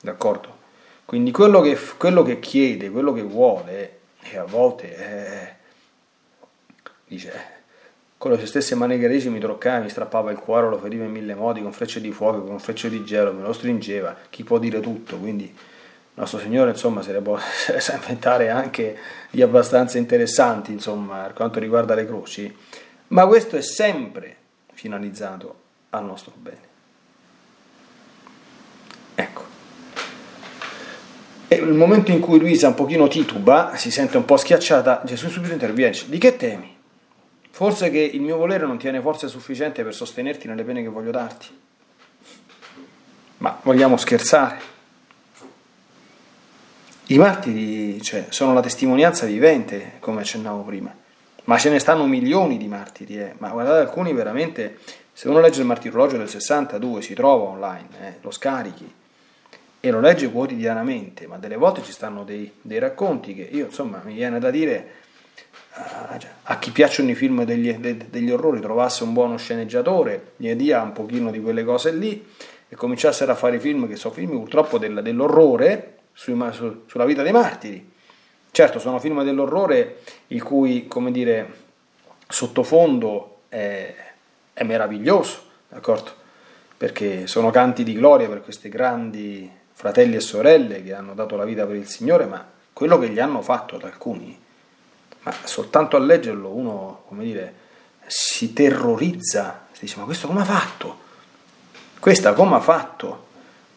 d'accordo? 0.01 0.55
Quindi 1.05 1.31
quello 1.31 1.61
che, 1.61 1.77
quello 1.97 2.23
che 2.23 2.39
chiede, 2.39 2.89
quello 2.89 3.13
che 3.13 3.21
vuole, 3.21 3.96
e 4.31 4.37
a 4.37 4.43
volte 4.43 4.95
eh, 4.95 5.55
dice, 7.07 7.31
con 8.17 8.31
le 8.31 8.37
sue 8.37 8.47
stesse 8.47 8.75
mani 8.75 8.97
greci 8.97 9.29
mi 9.29 9.39
troccava, 9.39 9.83
mi 9.83 9.89
strappava 9.89 10.31
il 10.31 10.37
cuore, 10.37 10.69
lo 10.69 10.77
feriva 10.77 11.05
in 11.05 11.11
mille 11.11 11.35
modi, 11.35 11.61
con 11.61 11.71
frecce 11.71 12.01
di 12.01 12.11
fuoco, 12.11 12.43
con 12.43 12.59
frecce 12.59 12.89
di 12.89 13.03
gelo, 13.03 13.33
me 13.33 13.43
lo 13.43 13.53
stringeva, 13.53 14.15
chi 14.29 14.43
può 14.43 14.57
dire 14.57 14.79
tutto, 14.79 15.17
quindi 15.17 15.53
nostro 16.17 16.39
Signore 16.39 16.71
insomma 16.71 17.01
se 17.01 17.11
ne 17.11 17.21
può 17.21 17.37
sa 17.39 17.93
inventare 17.93 18.49
anche 18.49 18.97
di 19.29 19.41
abbastanza 19.41 19.99
interessanti 19.99 20.71
insomma 20.71 21.23
per 21.23 21.33
quanto 21.33 21.59
riguarda 21.59 21.93
le 21.93 22.05
croci, 22.05 22.55
ma 23.09 23.25
questo 23.27 23.55
è 23.55 23.61
sempre 23.61 24.35
finalizzato 24.73 25.55
al 25.91 26.05
nostro 26.05 26.33
bene. 26.35 26.65
Ecco. 29.15 29.46
E 31.57 31.61
nel 31.61 31.73
momento 31.73 32.11
in 32.11 32.19
cui 32.19 32.37
Luisa 32.37 32.67
un 32.67 32.75
pochino 32.75 33.07
tituba, 33.07 33.71
si 33.75 33.89
sente 33.89 34.15
un 34.15 34.25
po' 34.25 34.37
schiacciata, 34.37 35.01
Gesù 35.05 35.27
subito 35.27 35.53
interviene, 35.53 35.97
di 36.05 36.19
che 36.19 36.37
temi? 36.37 36.77
Forse 37.49 37.89
che 37.89 37.97
il 37.97 38.21
mio 38.21 38.37
volere 38.37 38.67
non 38.67 38.77
tiene 38.77 39.01
forza 39.01 39.27
sufficiente 39.27 39.83
per 39.83 39.95
sostenerti 39.95 40.47
nelle 40.47 40.63
pene 40.63 40.83
che 40.83 40.87
voglio 40.87 41.09
darti. 41.09 41.47
Ma 43.37 43.59
vogliamo 43.63 43.97
scherzare? 43.97 44.59
I 47.07 47.17
martiri 47.17 47.99
cioè, 48.03 48.27
sono 48.29 48.53
la 48.53 48.61
testimonianza 48.61 49.25
vivente, 49.25 49.93
come 49.97 50.21
accennavo 50.21 50.61
prima, 50.61 50.95
ma 51.45 51.57
ce 51.57 51.71
ne 51.71 51.79
stanno 51.79 52.05
milioni 52.05 52.57
di 52.57 52.67
martiri, 52.67 53.17
eh. 53.17 53.33
ma 53.39 53.49
guardate 53.49 53.79
alcuni 53.79 54.13
veramente, 54.13 54.77
se 55.11 55.27
uno 55.27 55.39
legge 55.39 55.61
il 55.61 55.65
martirologio 55.65 56.17
del 56.17 56.29
62 56.29 57.01
si 57.01 57.15
trova 57.15 57.45
online, 57.45 57.87
eh, 57.99 58.13
lo 58.21 58.29
scarichi 58.29 58.96
e 59.87 59.91
lo 59.91 60.01
legge 60.01 60.29
quotidianamente, 60.29 61.27
ma 61.27 61.37
delle 61.37 61.55
volte 61.55 61.81
ci 61.81 61.91
stanno 61.91 62.23
dei, 62.23 62.51
dei 62.61 62.79
racconti 62.79 63.33
che 63.33 63.47
io 63.49 63.65
insomma 63.65 64.01
mi 64.03 64.13
viene 64.13 64.37
da 64.37 64.51
dire 64.51 65.05
a, 65.71 66.17
cioè, 66.19 66.29
a 66.43 66.59
chi 66.59 66.71
piacciono 66.71 67.09
i 67.09 67.15
film 67.15 67.43
degli, 67.43 67.73
de, 67.73 67.97
degli 68.09 68.29
orrori 68.29 68.59
trovasse 68.59 69.03
un 69.03 69.13
buono 69.13 69.37
sceneggiatore, 69.37 70.33
gli 70.35 70.51
dia 70.55 70.81
un 70.81 70.91
pochino 70.91 71.31
di 71.31 71.39
quelle 71.39 71.63
cose 71.63 71.93
lì 71.93 72.25
e 72.67 72.75
cominciassero 72.75 73.31
a 73.31 73.35
fare 73.35 73.59
film 73.59 73.87
che 73.87 73.95
sono 73.95 74.13
film 74.13 74.31
purtroppo 74.31 74.77
del, 74.77 75.01
dell'orrore 75.01 75.99
sui, 76.11 76.37
su, 76.51 76.83
sulla 76.87 77.05
vita 77.05 77.23
dei 77.23 77.31
martiri. 77.31 77.91
Certo, 78.51 78.79
sono 78.79 78.99
film 78.99 79.23
dell'orrore 79.23 79.99
il 80.27 80.43
cui, 80.43 80.87
come 80.87 81.11
dire, 81.11 81.53
sottofondo 82.27 83.41
è, 83.47 83.93
è 84.51 84.63
meraviglioso, 84.63 85.43
d'accordo? 85.69 86.11
Perché 86.75 87.25
sono 87.27 87.51
canti 87.51 87.83
di 87.83 87.93
gloria 87.93 88.27
per 88.27 88.41
questi 88.41 88.67
grandi 88.69 89.56
fratelli 89.77 90.15
e 90.15 90.21
sorelle 90.21 90.81
che 90.81 90.95
hanno 90.95 91.13
dato 91.13 91.35
la 91.35 91.45
vita 91.45 91.67
per 91.67 91.75
il 91.75 91.87
Signore, 91.87 92.25
ma 92.25 92.43
quello 92.73 92.97
che 92.97 93.09
gli 93.09 93.19
hanno 93.19 93.43
fatto 93.43 93.75
ad 93.75 93.83
alcuni, 93.83 94.35
ma 95.21 95.33
soltanto 95.43 95.95
a 95.95 95.99
leggerlo 95.99 96.49
uno, 96.49 97.03
come 97.07 97.23
dire, 97.23 97.53
si 98.07 98.53
terrorizza, 98.53 99.67
si 99.71 99.81
dice 99.81 99.99
ma 99.99 100.05
questo 100.05 100.25
come 100.25 100.41
ha 100.41 100.45
fatto? 100.45 100.97
Questa 101.99 102.33
come 102.33 102.55
ha 102.55 102.59
fatto? 102.59 103.25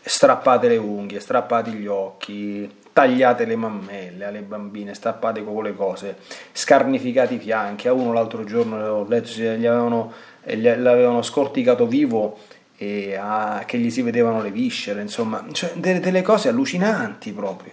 strappate 0.02 0.68
le 0.68 0.78
unghie, 0.78 1.20
strappate 1.20 1.70
gli 1.72 1.86
occhi, 1.86 2.78
tagliate 2.90 3.44
le 3.44 3.56
mammelle 3.56 4.24
alle 4.24 4.40
bambine, 4.40 4.94
strappate 4.94 5.44
con 5.44 5.62
le 5.62 5.74
cose, 5.74 6.16
scarnificate 6.52 7.34
i 7.34 7.38
fianchi. 7.38 7.88
A 7.88 7.92
uno 7.92 8.14
l'altro 8.14 8.44
giorno 8.44 9.06
gli 9.06 9.66
avevano, 9.66 10.12
l'avevano 10.44 11.20
scorticato 11.20 11.86
vivo 11.86 12.38
e 12.82 13.14
a, 13.14 13.64
che 13.66 13.76
gli 13.76 13.90
si 13.90 14.00
vedevano 14.00 14.40
le 14.40 14.50
viscere, 14.50 15.02
insomma, 15.02 15.44
cioè, 15.52 15.72
delle, 15.74 16.00
delle 16.00 16.22
cose 16.22 16.48
allucinanti 16.48 17.30
proprio. 17.32 17.72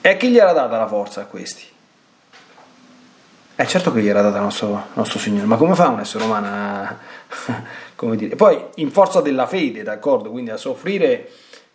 E 0.00 0.16
chi 0.16 0.30
gli 0.30 0.38
era 0.38 0.54
data 0.54 0.78
la 0.78 0.86
forza 0.86 1.20
a 1.20 1.26
questi? 1.26 1.66
È 3.54 3.66
certo 3.66 3.92
che 3.92 4.00
gli 4.00 4.08
era 4.08 4.22
data 4.22 4.38
il 4.38 4.42
nostro, 4.44 4.86
nostro 4.94 5.18
Signore, 5.18 5.44
ma 5.44 5.56
come 5.56 5.74
fa 5.74 5.88
un 5.88 6.00
essere 6.00 6.24
umano 6.24 6.46
a, 6.46 6.96
come 7.94 8.16
dire? 8.16 8.34
Poi 8.34 8.64
in 8.76 8.90
forza 8.90 9.20
della 9.20 9.46
fede, 9.46 9.82
d'accordo? 9.82 10.30
Quindi 10.30 10.48
a 10.48 10.56
soffrire, 10.56 11.30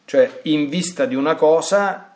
cioè 0.06 0.40
in 0.46 0.68
vista 0.68 1.06
di 1.06 1.14
una 1.14 1.36
cosa 1.36 2.13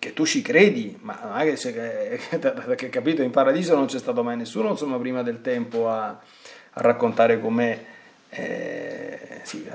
che 0.00 0.14
tu 0.14 0.24
ci 0.24 0.40
credi, 0.40 0.98
ma 1.02 1.20
non 1.22 1.38
è 1.38 1.44
che, 1.44 1.56
se, 1.56 2.18
che 2.74 2.88
capito 2.88 3.22
in 3.22 3.30
paradiso 3.30 3.76
non 3.76 3.86
c'è 3.86 3.98
stato 3.98 4.24
mai 4.24 4.36
nessuno, 4.36 4.70
insomma, 4.70 4.98
prima 4.98 5.22
del 5.22 5.42
tempo 5.42 5.88
a, 5.88 6.06
a 6.08 6.80
raccontare 6.80 7.38
com'è, 7.38 7.84
eh, 8.30 9.40
sì, 9.42 9.68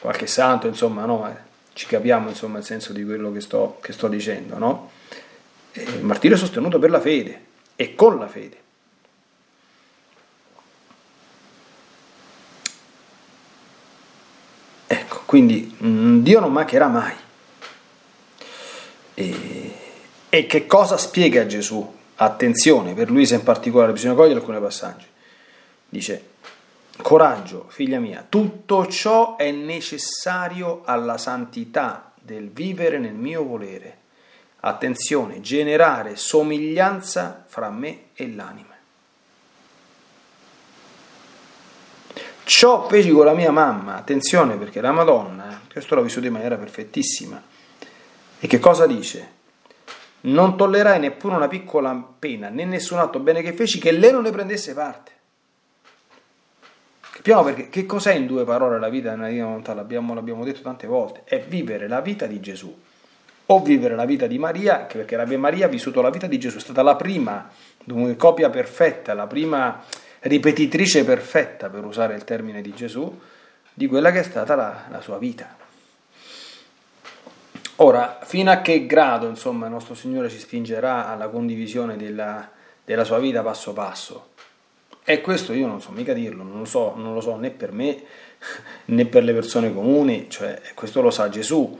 qualche 0.00 0.26
santo, 0.26 0.66
insomma, 0.66 1.04
no, 1.04 1.36
ci 1.74 1.86
capiamo 1.86 2.30
insomma 2.30 2.58
il 2.58 2.64
senso 2.64 2.94
di 2.94 3.04
quello 3.04 3.30
che 3.30 3.42
sto, 3.42 3.78
che 3.82 3.92
sto 3.92 4.08
dicendo, 4.08 4.56
no? 4.56 4.90
il 5.74 6.02
martirio 6.02 6.36
è 6.36 6.38
sostenuto 6.38 6.78
per 6.78 6.90
la 6.90 7.00
fede 7.00 7.40
e 7.76 7.94
con 7.94 8.18
la 8.18 8.26
fede. 8.26 8.56
Ecco, 14.86 15.22
quindi 15.26 15.76
mm, 15.82 16.22
Dio 16.22 16.40
non 16.40 16.52
mancherà 16.52 16.88
mai. 16.88 17.14
E, 19.20 19.72
e 20.28 20.46
che 20.46 20.66
cosa 20.66 20.96
spiega 20.96 21.44
Gesù? 21.44 21.96
Attenzione, 22.20 22.94
per 22.94 23.10
Luisa 23.10 23.34
in 23.34 23.42
particolare 23.42 23.90
bisogna 23.90 24.14
cogliere 24.14 24.38
alcuni 24.38 24.60
passaggi. 24.60 25.06
Dice, 25.88 26.22
coraggio, 27.02 27.66
figlia 27.68 27.98
mia, 27.98 28.24
tutto 28.28 28.86
ciò 28.86 29.34
è 29.34 29.50
necessario 29.50 30.82
alla 30.84 31.18
santità 31.18 32.12
del 32.14 32.48
vivere 32.50 32.98
nel 32.98 33.14
mio 33.14 33.42
volere 33.42 33.96
attenzione, 34.60 35.40
generare 35.40 36.14
somiglianza 36.14 37.44
fra 37.48 37.70
me 37.70 38.10
e 38.14 38.28
l'anima. 38.32 38.76
Ciò 42.44 42.88
feci 42.88 43.10
con 43.10 43.24
la 43.24 43.34
mia 43.34 43.50
mamma, 43.50 43.96
attenzione 43.96 44.56
perché 44.56 44.80
la 44.80 44.92
Madonna, 44.92 45.50
eh, 45.50 45.72
questo 45.72 45.96
l'ho 45.96 46.02
vissuto 46.02 46.26
in 46.26 46.32
maniera 46.32 46.56
perfettissima. 46.56 47.56
E 48.40 48.46
che 48.46 48.58
cosa 48.58 48.86
dice? 48.86 49.36
Non 50.20 50.56
tollerai 50.56 50.98
neppure 50.98 51.34
una 51.36 51.48
piccola 51.48 51.94
pena, 52.18 52.48
né 52.48 52.64
nessun 52.64 52.98
atto 52.98 53.18
bene 53.18 53.42
che 53.42 53.52
feci, 53.52 53.78
che 53.78 53.92
lei 53.92 54.12
non 54.12 54.22
ne 54.22 54.30
prendesse 54.30 54.74
parte. 54.74 55.12
Capiamo 57.10 57.42
perché, 57.42 57.68
che 57.68 57.84
cos'è 57.84 58.14
in 58.14 58.26
due 58.26 58.44
parole 58.44 58.78
la 58.78 58.88
vita 58.88 59.10
nella 59.14 59.28
divina 59.28 59.46
volontà? 59.46 59.74
L'abbiamo, 59.74 60.14
l'abbiamo 60.14 60.44
detto 60.44 60.60
tante 60.60 60.86
volte, 60.86 61.22
è 61.24 61.40
vivere 61.40 61.88
la 61.88 62.00
vita 62.00 62.26
di 62.26 62.38
Gesù 62.40 62.72
o 63.50 63.62
vivere 63.62 63.96
la 63.96 64.04
vita 64.04 64.26
di 64.26 64.38
Maria, 64.38 64.80
perché 64.80 65.16
la 65.16 65.26
Maria 65.36 65.66
ha 65.66 65.68
vissuto 65.68 66.00
la 66.00 66.10
vita 66.10 66.26
di 66.26 66.38
Gesù, 66.38 66.58
è 66.58 66.60
stata 66.60 66.82
la 66.82 66.96
prima 66.96 67.50
copia 68.16 68.50
perfetta, 68.50 69.14
la 69.14 69.26
prima 69.26 69.82
ripetitrice 70.20 71.04
perfetta, 71.04 71.70
per 71.70 71.84
usare 71.84 72.14
il 72.14 72.24
termine 72.24 72.60
di 72.60 72.74
Gesù, 72.74 73.18
di 73.72 73.86
quella 73.86 74.12
che 74.12 74.20
è 74.20 74.22
stata 74.22 74.54
la, 74.54 74.84
la 74.90 75.00
sua 75.00 75.18
vita. 75.18 75.56
Ora, 77.80 78.18
fino 78.22 78.50
a 78.50 78.60
che 78.60 78.86
grado 78.86 79.28
insomma, 79.28 79.66
il 79.66 79.72
nostro 79.72 79.94
Signore 79.94 80.28
ci 80.28 80.38
spingerà 80.38 81.06
alla 81.08 81.28
condivisione 81.28 81.96
della, 81.96 82.50
della 82.84 83.04
sua 83.04 83.20
vita 83.20 83.42
passo 83.42 83.72
passo? 83.72 84.30
E 85.04 85.20
questo 85.20 85.52
io 85.52 85.68
non 85.68 85.80
so 85.80 85.92
mica 85.92 86.12
dirlo, 86.12 86.42
non 86.42 86.58
lo 86.58 86.64
so, 86.64 86.94
non 86.96 87.14
lo 87.14 87.20
so 87.20 87.36
né 87.36 87.50
per 87.50 87.70
me 87.70 88.02
né 88.86 89.06
per 89.06 89.22
le 89.22 89.32
persone 89.32 89.72
comuni, 89.72 90.28
cioè 90.28 90.60
questo 90.74 91.00
lo 91.00 91.10
sa 91.10 91.28
Gesù. 91.28 91.78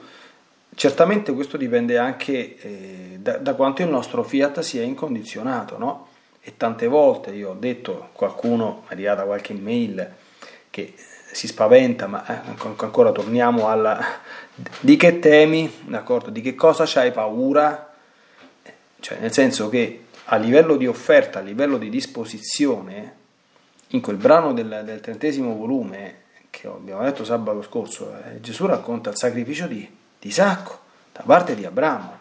Certamente 0.73 1.33
questo 1.33 1.57
dipende 1.57 1.99
anche 1.99 2.57
eh, 2.61 3.17
da, 3.19 3.39
da, 3.39 3.55
quanto 3.55 3.83
il 3.83 3.89
nostro 3.89 4.23
fiat 4.23 4.61
sia 4.61 4.83
incondizionato, 4.83 5.79
no? 5.79 6.07
E 6.41 6.57
tante 6.57 6.87
volte 6.87 7.33
io 7.33 7.51
ho 7.51 7.55
detto, 7.55 8.11
qualcuno 8.13 8.83
mi 8.83 8.89
è 8.89 8.93
arrivata 8.93 9.25
qualche 9.25 9.53
mail 9.53 10.15
che 10.71 10.95
si 11.31 11.47
spaventa, 11.47 12.07
ma 12.07 12.27
eh, 12.27 12.55
ancora 12.81 13.13
torniamo 13.13 13.69
alla... 13.69 14.05
di 14.81 14.97
che 14.97 15.19
temi, 15.19 15.73
d'accordo? 15.87 16.31
Di 16.31 16.41
che 16.41 16.55
cosa 16.55 16.85
c'hai 16.87 17.13
paura? 17.13 17.93
Cioè, 19.01 19.19
nel 19.19 19.33
senso 19.33 19.69
che 19.69 20.05
a 20.25 20.37
livello 20.37 20.77
di 20.77 20.87
offerta, 20.87 21.39
a 21.39 21.43
livello 21.43 21.79
di 21.79 21.89
disposizione, 21.89 23.17
in 23.89 24.01
quel 24.01 24.17
brano 24.17 24.53
del, 24.53 24.83
del 24.85 25.01
trentesimo 25.01 25.55
volume 25.55 26.23
che 26.51 26.67
abbiamo 26.67 27.03
letto 27.03 27.25
sabato 27.25 27.63
scorso, 27.63 28.13
eh, 28.25 28.41
Gesù 28.41 28.67
racconta 28.67 29.11
il 29.11 29.17
sacrificio 29.17 29.67
di 29.67 29.97
di 30.21 30.29
Isacco 30.29 30.79
da 31.13 31.23
parte 31.25 31.55
di 31.55 31.65
Abramo. 31.65 32.19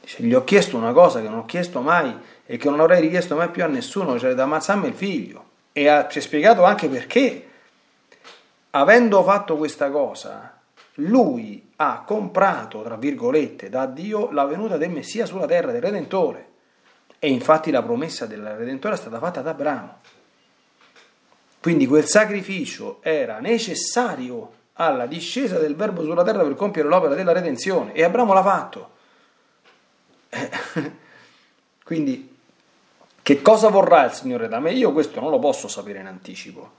Dice, 0.00 0.22
gli 0.22 0.34
ho 0.34 0.44
chiesto 0.44 0.76
una 0.76 0.92
cosa 0.92 1.20
che 1.20 1.28
non 1.28 1.38
ho 1.38 1.46
chiesto 1.46 1.80
mai 1.80 2.14
e 2.46 2.56
che 2.56 2.68
non 2.70 2.80
avrei 2.80 3.00
richiesto 3.00 3.36
mai 3.36 3.50
più 3.50 3.62
a 3.62 3.66
nessuno, 3.66 4.18
cioè 4.18 4.34
da 4.34 4.44
ammazzarmi 4.44 4.88
il 4.88 4.94
figlio. 4.94 5.44
E 5.72 5.88
ha, 5.88 6.08
ci 6.08 6.18
ha 6.18 6.22
spiegato 6.22 6.64
anche 6.64 6.88
perché, 6.88 7.48
avendo 8.70 9.22
fatto 9.22 9.56
questa 9.56 9.90
cosa, 9.90 10.58
lui 10.94 11.70
ha 11.76 12.02
comprato, 12.06 12.82
tra 12.82 12.96
virgolette, 12.96 13.68
da 13.68 13.86
Dio 13.86 14.30
la 14.30 14.44
venuta 14.44 14.76
del 14.76 14.90
Messia 14.90 15.26
sulla 15.26 15.46
terra, 15.46 15.72
del 15.72 15.82
Redentore. 15.82 16.48
E 17.18 17.28
infatti 17.28 17.70
la 17.70 17.82
promessa 17.82 18.26
del 18.26 18.42
Redentore 18.42 18.94
è 18.94 18.98
stata 18.98 19.18
fatta 19.18 19.40
ad 19.40 19.46
Abramo. 19.48 19.98
Quindi 21.60 21.86
quel 21.86 22.06
sacrificio 22.06 22.98
era 23.02 23.38
necessario 23.38 24.52
alla 24.74 25.06
discesa 25.06 25.58
del 25.58 25.76
Verbo 25.76 26.02
sulla 26.02 26.24
terra 26.24 26.42
per 26.42 26.54
compiere 26.54 26.88
l'opera 26.88 27.14
della 27.14 27.32
redenzione 27.32 27.92
e 27.92 28.02
Abramo 28.02 28.32
l'ha 28.32 28.42
fatto. 28.42 28.90
Quindi, 31.84 32.36
che 33.22 33.42
cosa 33.42 33.68
vorrà 33.68 34.04
il 34.06 34.12
Signore 34.12 34.48
da 34.48 34.58
me? 34.58 34.72
Io 34.72 34.92
questo 34.92 35.20
non 35.20 35.30
lo 35.30 35.38
posso 35.38 35.68
sapere 35.68 36.00
in 36.00 36.06
anticipo. 36.06 36.78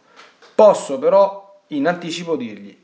Posso 0.55 0.97
però 0.97 1.40
in 1.71 1.87
anticipo 1.87 2.35
dirgli, 2.35 2.77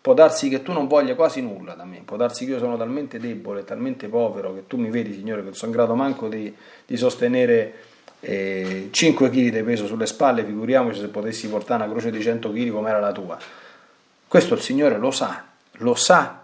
può 0.00 0.14
darsi 0.14 0.48
che 0.48 0.62
tu 0.62 0.72
non 0.72 0.88
voglia 0.88 1.14
quasi 1.14 1.40
nulla 1.40 1.74
da 1.74 1.84
me, 1.84 2.02
può 2.04 2.16
darsi 2.16 2.44
che 2.44 2.52
io 2.52 2.58
sono 2.58 2.76
talmente 2.76 3.18
debole, 3.18 3.64
talmente 3.64 4.08
povero, 4.08 4.54
che 4.54 4.66
tu 4.66 4.76
mi 4.76 4.90
vedi, 4.90 5.14
Signore, 5.14 5.40
che 5.40 5.46
non 5.46 5.54
sono 5.54 5.70
in 5.70 5.76
grado 5.76 5.94
manco 5.94 6.28
di, 6.28 6.52
di 6.84 6.96
sostenere 6.96 7.74
eh, 8.20 8.88
5 8.90 9.30
kg 9.30 9.34
di 9.34 9.62
peso 9.62 9.86
sulle 9.86 10.06
spalle, 10.06 10.44
figuriamoci 10.44 11.00
se 11.00 11.08
potessi 11.08 11.48
portare 11.48 11.84
una 11.84 11.92
croce 11.92 12.10
di 12.10 12.20
100 12.20 12.50
kg 12.50 12.70
come 12.70 12.88
era 12.88 13.00
la 13.00 13.12
tua. 13.12 13.38
Questo 14.26 14.54
il 14.54 14.60
Signore 14.60 14.98
lo 14.98 15.10
sa, 15.10 15.44
lo 15.72 15.94
sa 15.94 16.40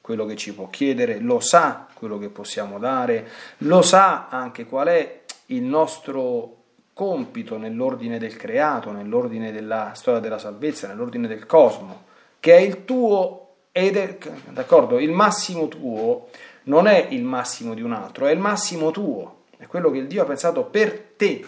quello 0.00 0.26
che 0.26 0.36
ci 0.36 0.52
può 0.52 0.68
chiedere, 0.68 1.18
lo 1.18 1.40
sa 1.40 1.86
quello 1.94 2.18
che 2.18 2.28
possiamo 2.28 2.78
dare, 2.78 3.26
lo 3.58 3.80
sa 3.80 4.28
anche 4.28 4.66
qual 4.66 4.88
è 4.88 5.22
il 5.46 5.62
nostro 5.62 6.63
compito 6.94 7.58
nell'ordine 7.58 8.18
del 8.18 8.36
creato, 8.36 8.92
nell'ordine 8.92 9.52
della 9.52 9.92
storia 9.94 10.20
della 10.20 10.38
salvezza, 10.38 10.86
nell'ordine 10.86 11.26
del 11.26 11.44
cosmo, 11.44 12.04
che 12.40 12.56
è 12.56 12.60
il 12.60 12.84
tuo 12.84 13.40
ed 13.72 13.96
è, 13.96 14.16
d'accordo, 14.50 15.00
il 15.00 15.10
massimo 15.10 15.66
tuo 15.66 16.28
non 16.64 16.86
è 16.86 17.08
il 17.10 17.24
massimo 17.24 17.74
di 17.74 17.82
un 17.82 17.92
altro, 17.92 18.26
è 18.26 18.30
il 18.30 18.38
massimo 18.38 18.92
tuo, 18.92 19.42
è 19.56 19.66
quello 19.66 19.90
che 19.90 19.98
il 19.98 20.06
Dio 20.06 20.22
ha 20.22 20.26
pensato 20.26 20.64
per 20.64 21.14
te, 21.16 21.44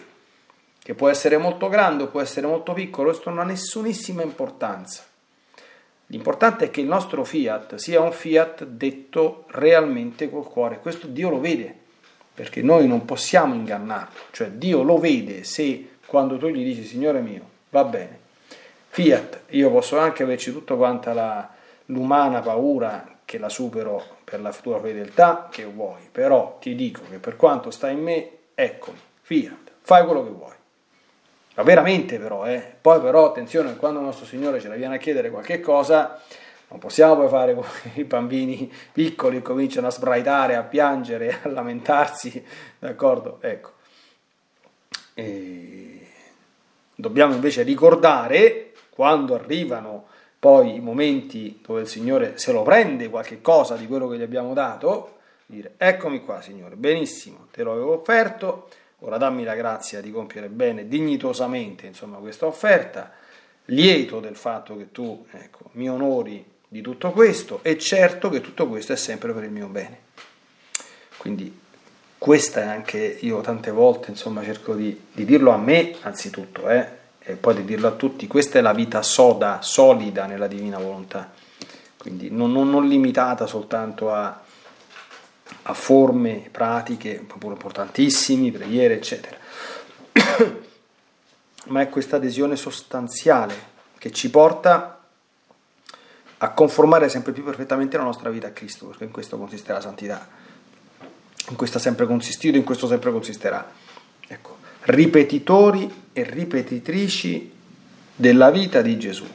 che 0.83 0.93
può 0.93 1.07
essere 1.07 1.37
molto 1.37 1.69
grande 1.69 2.03
o 2.03 2.07
può 2.07 2.19
essere 2.19 2.45
molto 2.45 2.73
piccolo, 2.73 3.09
questo 3.09 3.29
non 3.29 3.39
ha 3.39 3.43
nessunissima 3.43 4.21
importanza. 4.21 5.03
L'importante 6.07 6.65
è 6.65 6.69
che 6.69 6.81
il 6.81 6.87
nostro 6.87 7.23
fiat 7.23 7.75
sia 7.75 8.01
un 8.01 8.11
fiat 8.11 8.65
detto 8.65 9.45
realmente 9.47 10.29
col 10.29 10.47
cuore. 10.47 10.79
Questo 10.79 11.07
Dio 11.07 11.29
lo 11.29 11.39
vede, 11.39 11.75
perché 12.37 12.61
noi 12.61 12.85
non 12.87 13.03
possiamo 13.03 13.55
ingannarlo. 13.55 14.19
Cioè 14.29 14.49
Dio 14.51 14.83
lo 14.83 14.99
vede 14.99 15.43
se 15.43 15.93
quando 16.05 16.37
tu 16.37 16.49
gli 16.49 16.63
dici 16.63 16.83
Signore 16.83 17.19
mio, 17.19 17.41
va 17.69 17.83
bene, 17.83 18.19
fiat, 18.89 19.39
io 19.49 19.71
posso 19.71 19.97
anche 19.97 20.21
averci 20.21 20.51
tutta 20.51 20.75
quanta 20.75 21.13
la, 21.13 21.49
l'umana 21.85 22.41
paura 22.41 23.21
che 23.25 23.39
la 23.39 23.49
supero 23.49 24.17
per 24.23 24.39
la 24.39 24.53
tua 24.53 24.79
fedeltà 24.79 25.47
che 25.49 25.65
vuoi, 25.65 26.01
però 26.11 26.59
ti 26.61 26.75
dico 26.75 27.01
che 27.09 27.17
per 27.17 27.37
quanto 27.37 27.71
sta 27.71 27.89
in 27.89 28.03
me, 28.03 28.29
eccomi, 28.53 28.99
fiat, 29.21 29.71
fai 29.81 30.05
quello 30.05 30.23
che 30.23 30.29
vuoi. 30.29 30.53
Ma 31.55 31.63
veramente 31.63 32.19
però, 32.19 32.45
eh. 32.45 32.61
Poi 32.79 33.01
però 33.01 33.25
attenzione, 33.25 33.75
quando 33.77 33.97
il 33.97 34.05
nostro 34.05 34.27
Signore 34.27 34.59
ce 34.59 34.67
la 34.67 34.75
viene 34.75 34.93
a 34.93 34.99
chiedere 34.99 35.31
qualche 35.31 35.59
cosa, 35.59 36.21
non 36.69 36.79
possiamo 36.79 37.15
poi 37.15 37.29
fare 37.29 37.53
come 37.55 37.67
i 37.95 38.03
bambini 38.03 38.71
piccoli 38.91 39.41
cominciano 39.41 39.87
a 39.87 39.91
sbraitare, 39.91 40.55
a 40.55 40.63
piangere, 40.63 41.39
a 41.43 41.49
lamentarsi, 41.49 42.43
d'accordo? 42.79 43.37
Ecco. 43.41 43.71
E 45.13 46.07
dobbiamo 46.93 47.33
invece 47.33 47.63
ricordare, 47.63 48.73
quando 48.89 49.35
arrivano 49.35 50.05
poi 50.39 50.75
i 50.75 50.79
momenti 50.79 51.61
dove 51.65 51.81
il 51.81 51.87
Signore 51.87 52.37
se 52.37 52.51
lo 52.51 52.63
prende 52.63 53.09
qualche 53.09 53.41
cosa 53.41 53.75
di 53.75 53.87
quello 53.87 54.07
che 54.07 54.17
gli 54.17 54.21
abbiamo 54.23 54.53
dato, 54.53 55.17
dire 55.45 55.73
eccomi 55.77 56.23
qua 56.23 56.41
Signore, 56.41 56.75
benissimo, 56.75 57.47
te 57.51 57.63
lo 57.63 57.71
avevo 57.71 57.93
offerto, 57.93 58.67
Ora 59.01 59.17
dammi 59.17 59.43
la 59.43 59.53
grazia 59.53 60.01
di 60.01 60.11
compiere 60.11 60.49
bene, 60.49 60.87
dignitosamente, 60.87 61.85
insomma, 61.85 62.17
questa 62.17 62.47
offerta, 62.47 63.11
lieto 63.65 64.19
del 64.19 64.35
fatto 64.35 64.75
che 64.75 64.91
tu 64.91 65.23
ecco, 65.31 65.69
mi 65.73 65.87
onori 65.87 66.43
di 66.67 66.81
tutto 66.81 67.11
questo 67.11 67.59
e 67.61 67.77
certo 67.77 68.29
che 68.29 68.41
tutto 68.41 68.67
questo 68.67 68.93
è 68.93 68.97
sempre 68.97 69.33
per 69.33 69.43
il 69.43 69.51
mio 69.51 69.67
bene. 69.67 69.99
Quindi 71.17 71.65
questa 72.17 72.61
è 72.63 72.67
anche, 72.67 73.17
io 73.21 73.41
tante 73.41 73.71
volte 73.71 74.09
insomma 74.09 74.43
cerco 74.43 74.73
di, 74.73 74.99
di 75.11 75.23
dirlo 75.23 75.51
a 75.51 75.57
me 75.57 75.95
anzitutto, 76.01 76.69
eh, 76.69 76.95
e 77.19 77.33
poi 77.35 77.55
di 77.55 77.65
dirlo 77.65 77.87
a 77.87 77.91
tutti, 77.91 78.27
questa 78.27 78.59
è 78.59 78.61
la 78.61 78.73
vita 78.73 79.01
soda, 79.01 79.59
solida 79.61 80.25
nella 80.25 80.47
divina 80.47 80.77
volontà, 80.77 81.31
quindi 81.97 82.29
non, 82.29 82.51
non, 82.51 82.69
non 82.69 82.87
limitata 82.87 83.45
soltanto 83.45 84.13
a, 84.13 84.41
a 85.63 85.73
forme 85.73 86.47
pratiche, 86.51 87.25
pure 87.37 87.53
importantissime, 87.53 88.51
preghiere, 88.51 88.95
eccetera, 88.95 89.37
ma 91.67 91.81
è 91.81 91.89
questa 91.89 92.15
adesione 92.15 92.55
sostanziale 92.55 93.75
che 93.97 94.11
ci 94.11 94.29
porta 94.29 94.96
a 96.39 96.49
conformare 96.51 97.09
sempre 97.09 97.31
più 97.31 97.43
perfettamente 97.43 97.97
la 97.97 98.03
nostra 98.03 98.29
vita 98.29 98.47
a 98.47 98.51
Cristo, 98.51 98.87
perché 98.87 99.05
in 99.05 99.11
questo 99.11 99.37
consiste 99.37 99.71
la 99.73 99.81
santità, 99.81 100.27
in 101.49 101.55
questo 101.55 101.77
ha 101.77 101.81
sempre 101.81 102.05
consistito, 102.05 102.57
in 102.57 102.63
questo 102.63 102.87
sempre 102.87 103.11
consisterà. 103.11 103.69
Ecco, 104.27 104.57
ripetitori 104.81 106.09
e 106.13 106.23
ripetitrici 106.23 107.53
della 108.15 108.51
vita 108.51 108.81
di 108.81 108.97
Gesù, 108.97 109.25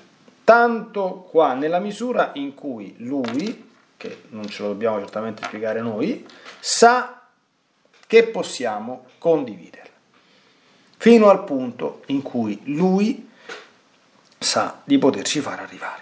tanto 0.44 1.26
qua 1.30 1.54
nella 1.54 1.78
misura 1.78 2.30
in 2.34 2.54
cui 2.54 2.94
lui, 2.98 3.70
che 3.96 4.24
non 4.30 4.46
ce 4.48 4.62
lo 4.62 4.68
dobbiamo 4.68 4.98
certamente 4.98 5.42
spiegare 5.44 5.80
noi, 5.80 6.26
sa 6.60 7.22
che 8.06 8.24
possiamo 8.24 9.06
condividerla, 9.18 9.90
fino 10.98 11.30
al 11.30 11.44
punto 11.44 12.02
in 12.06 12.22
cui 12.22 12.60
lui 12.64 13.28
sa 14.38 14.80
di 14.84 14.98
poterci 14.98 15.40
far 15.40 15.60
arrivare. 15.60 16.01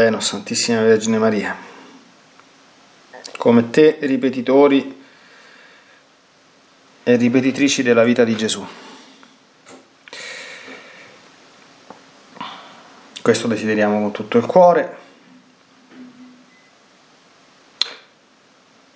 Bene, 0.00 0.18
Santissima 0.22 0.80
Vergine 0.80 1.18
Maria, 1.18 1.54
come 3.36 3.68
te 3.68 3.98
ripetitori 4.00 4.98
e 7.02 7.16
ripetitrici 7.16 7.82
della 7.82 8.02
vita 8.02 8.24
di 8.24 8.34
Gesù. 8.34 8.66
Questo 13.20 13.46
desideriamo 13.46 14.00
con 14.00 14.10
tutto 14.10 14.38
il 14.38 14.46
cuore. 14.46 14.96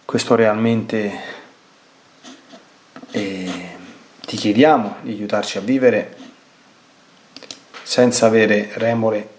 Questo 0.06 0.34
realmente 0.34 1.20
eh, 3.10 3.76
ti 4.24 4.36
chiediamo 4.38 4.96
di 5.02 5.10
aiutarci 5.10 5.58
a 5.58 5.60
vivere 5.60 6.16
senza 7.82 8.24
avere 8.24 8.70
remore 8.76 9.33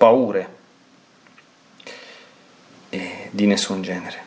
paure 0.00 0.48
eh, 2.88 3.28
di 3.30 3.44
nessun 3.44 3.82
genere. 3.82 4.24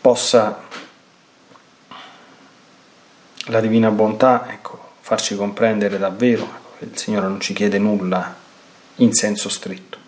Possa 0.00 0.64
la 3.46 3.60
divina 3.60 3.92
bontà 3.92 4.50
ecco, 4.50 4.94
farci 4.98 5.36
comprendere 5.36 5.96
davvero 5.96 6.42
ecco, 6.42 6.70
che 6.78 6.84
il 6.86 6.98
Signore 6.98 7.28
non 7.28 7.40
ci 7.40 7.54
chiede 7.54 7.78
nulla 7.78 8.34
in 8.96 9.12
senso 9.12 9.48
stretto, 9.48 9.98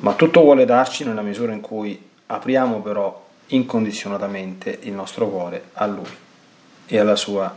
ma 0.00 0.12
tutto 0.12 0.42
vuole 0.42 0.66
darci 0.66 1.04
nella 1.04 1.22
misura 1.22 1.54
in 1.54 1.62
cui 1.62 2.10
apriamo 2.26 2.82
però 2.82 3.26
incondizionatamente 3.46 4.80
il 4.82 4.92
nostro 4.92 5.28
cuore 5.30 5.70
a 5.72 5.86
Lui 5.86 6.14
e 6.84 6.98
alla 6.98 7.16
sua 7.16 7.56